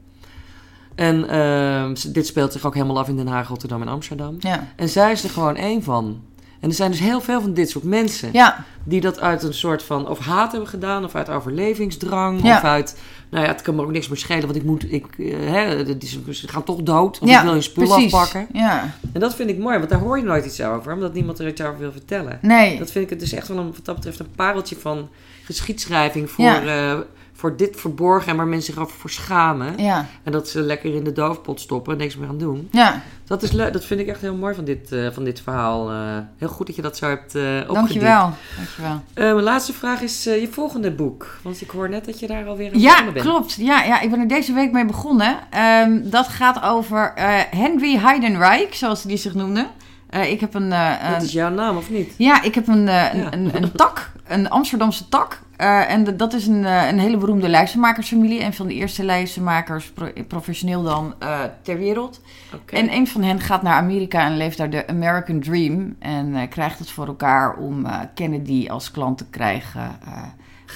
[1.02, 4.36] En ehm, dit speelt zich ook helemaal af in Den Haag, Rotterdam en Amsterdam.
[4.40, 4.68] Ja.
[4.76, 6.22] En zij is er gewoon één van.
[6.60, 8.30] En er zijn dus heel veel van dit soort mensen.
[8.34, 8.66] Ja.
[8.84, 12.58] Die dat uit een soort van of haat hebben gedaan, of uit overlevingsdrang, Ja.
[12.58, 13.00] of uit,
[13.30, 15.86] nou ja, het kan me ook niks meer schelen, want ik moet, ik, eh, hè,
[16.32, 17.38] ze gaan toch dood, of ja.
[17.38, 18.14] ik wil je spullen precies.
[18.14, 18.48] afpakken.
[18.54, 18.94] Ja.
[19.14, 21.48] En dat vind ik mooi, want daar hoor je nooit iets over, omdat niemand er
[21.48, 22.40] iets over wil vertellen.
[22.42, 22.78] Nee.
[22.78, 25.10] Dat vind ik het dus echt wel een, wat dat betreft een pareltje van
[25.44, 27.04] geschiedschrijving voor, Ja.
[27.42, 29.74] Voor dit verborgen en waar mensen zich over voor schamen.
[29.78, 30.06] Ja.
[30.24, 32.68] En dat ze lekker in de doofpot stoppen en niks meer gaan doen.
[32.72, 33.02] Ja.
[33.26, 35.92] Dat, is leuk, dat vind ik echt heel mooi van dit, eh, van dit verhaal.
[35.92, 37.74] Eh, heel goed dat je dat zo hebt eh opgediept.
[37.74, 38.34] Dankjewel.
[38.56, 39.02] Dankjewel.
[39.16, 41.38] Uh, mijn laatste vraag is uh, je volgende boek.
[41.44, 43.26] Want ik hoor net dat je daar alweer aan ja, begonnen bent.
[43.26, 43.54] Klopt.
[43.54, 45.38] Ja, ja, ik ben er deze week mee begonnen.
[45.84, 49.68] Um, dat gaat over uh, Henry Heidenreich, zoals hij zich noemde.
[50.10, 51.12] ik heb een, een...
[51.12, 52.14] Dat is jouw naam, of niet?
[52.18, 53.14] Ja, ik heb een, ja.
[53.14, 55.40] een, een, een, tak, een Amsterdamse tak.
[55.88, 58.44] En dat is een, een hele beroemde lijstenmakersfamilie.
[58.44, 61.14] Een van de eerste lijstenmakers, pro professioneel dan,
[61.62, 62.22] ter wereld.
[62.54, 62.80] Okay.
[62.80, 65.96] En een van hen gaat naar Amerika en leeft daar de American Dream.
[66.00, 70.00] En krijgt het voor elkaar om Kennedy als klant te krijgen.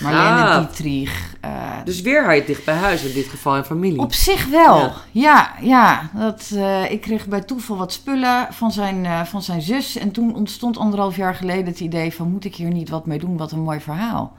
[0.01, 0.59] Marlene ah.
[0.59, 1.35] Dietrich.
[1.45, 1.51] Uh,
[1.83, 3.99] dus weer hij het dicht bij huis in dit geval en familie.
[3.99, 4.93] Op zich wel, ja.
[5.11, 9.61] Ja, ja dat, uh, ik kreeg bij toeval wat spullen van zijn, uh, van zijn
[9.61, 9.97] zus.
[9.97, 12.31] En toen ontstond anderhalf jaar geleden het idee van...
[12.31, 13.37] moet ik hier niet wat mee doen?
[13.37, 14.33] Wat een mooi verhaal.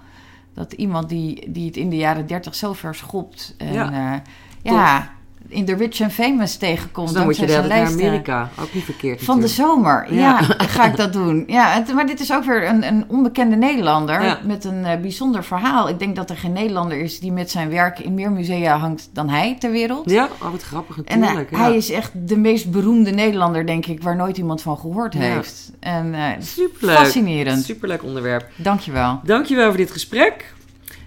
[0.56, 3.54] Dat iemand die, die het in de jaren dertig zo verschopt.
[3.58, 4.22] En, ja,
[4.62, 5.15] ja
[5.48, 7.06] in The Rich and Famous tegenkomt.
[7.06, 8.50] Dus dan moet je naar Amerika.
[8.60, 9.24] Ook niet verkeerd.
[9.24, 10.42] Van de zomer, ja,
[10.76, 11.44] ga ik dat doen.
[11.46, 15.44] Ja, het, maar dit is ook weer een, een onbekende Nederlander met een uh, bijzonder
[15.44, 15.88] verhaal.
[15.88, 19.08] Ik denk dat er geen Nederlander is die met zijn werk in meer musea hangt
[19.12, 20.10] dan hij ter wereld.
[20.10, 21.50] Ja, oh, wat grappig natuurlijk.
[21.50, 24.78] En uh, hij is echt de meest beroemde Nederlander, denk ik, waar nooit iemand van
[24.78, 25.72] gehoord heeft.
[25.80, 26.96] En uh, Superleuk.
[26.96, 27.64] fascinerend.
[27.64, 28.48] Superleuk onderwerp.
[28.56, 29.20] Dankjewel.
[29.24, 30.54] Dankjewel voor dit gesprek.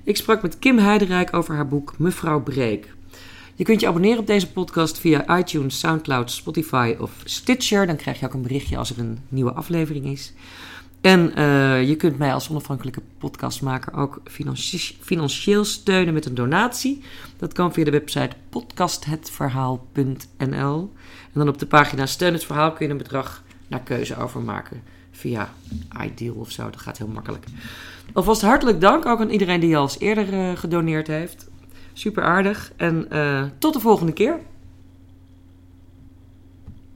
[0.03, 2.97] Ik sprak met Kim Heiderijk over haar boek Mevrouw Breek.
[3.59, 7.87] Je kunt je abonneren op deze podcast via iTunes, Soundcloud, Spotify of Stitcher.
[7.87, 10.33] Dan krijg je ook een berichtje als er een nieuwe aflevering is.
[11.01, 14.21] En uh, je kunt mij als onafhankelijke podcastmaker ook
[14.99, 17.01] financieel steunen met een donatie.
[17.37, 20.93] Dat kan via de website podcasthetverhaal.nl.
[21.33, 24.83] En dan op de pagina Steun het Verhaal kun je een bedrag naar keuze overmaken.
[25.11, 25.53] Via
[26.03, 27.45] iDeal of zo, dat gaat heel makkelijk.
[28.13, 31.48] Alvast hartelijk dank ook aan iedereen die al eens eerder uh, gedoneerd heeft.
[31.99, 32.71] Super aardig.
[32.77, 34.39] En uh, tot de volgende keer.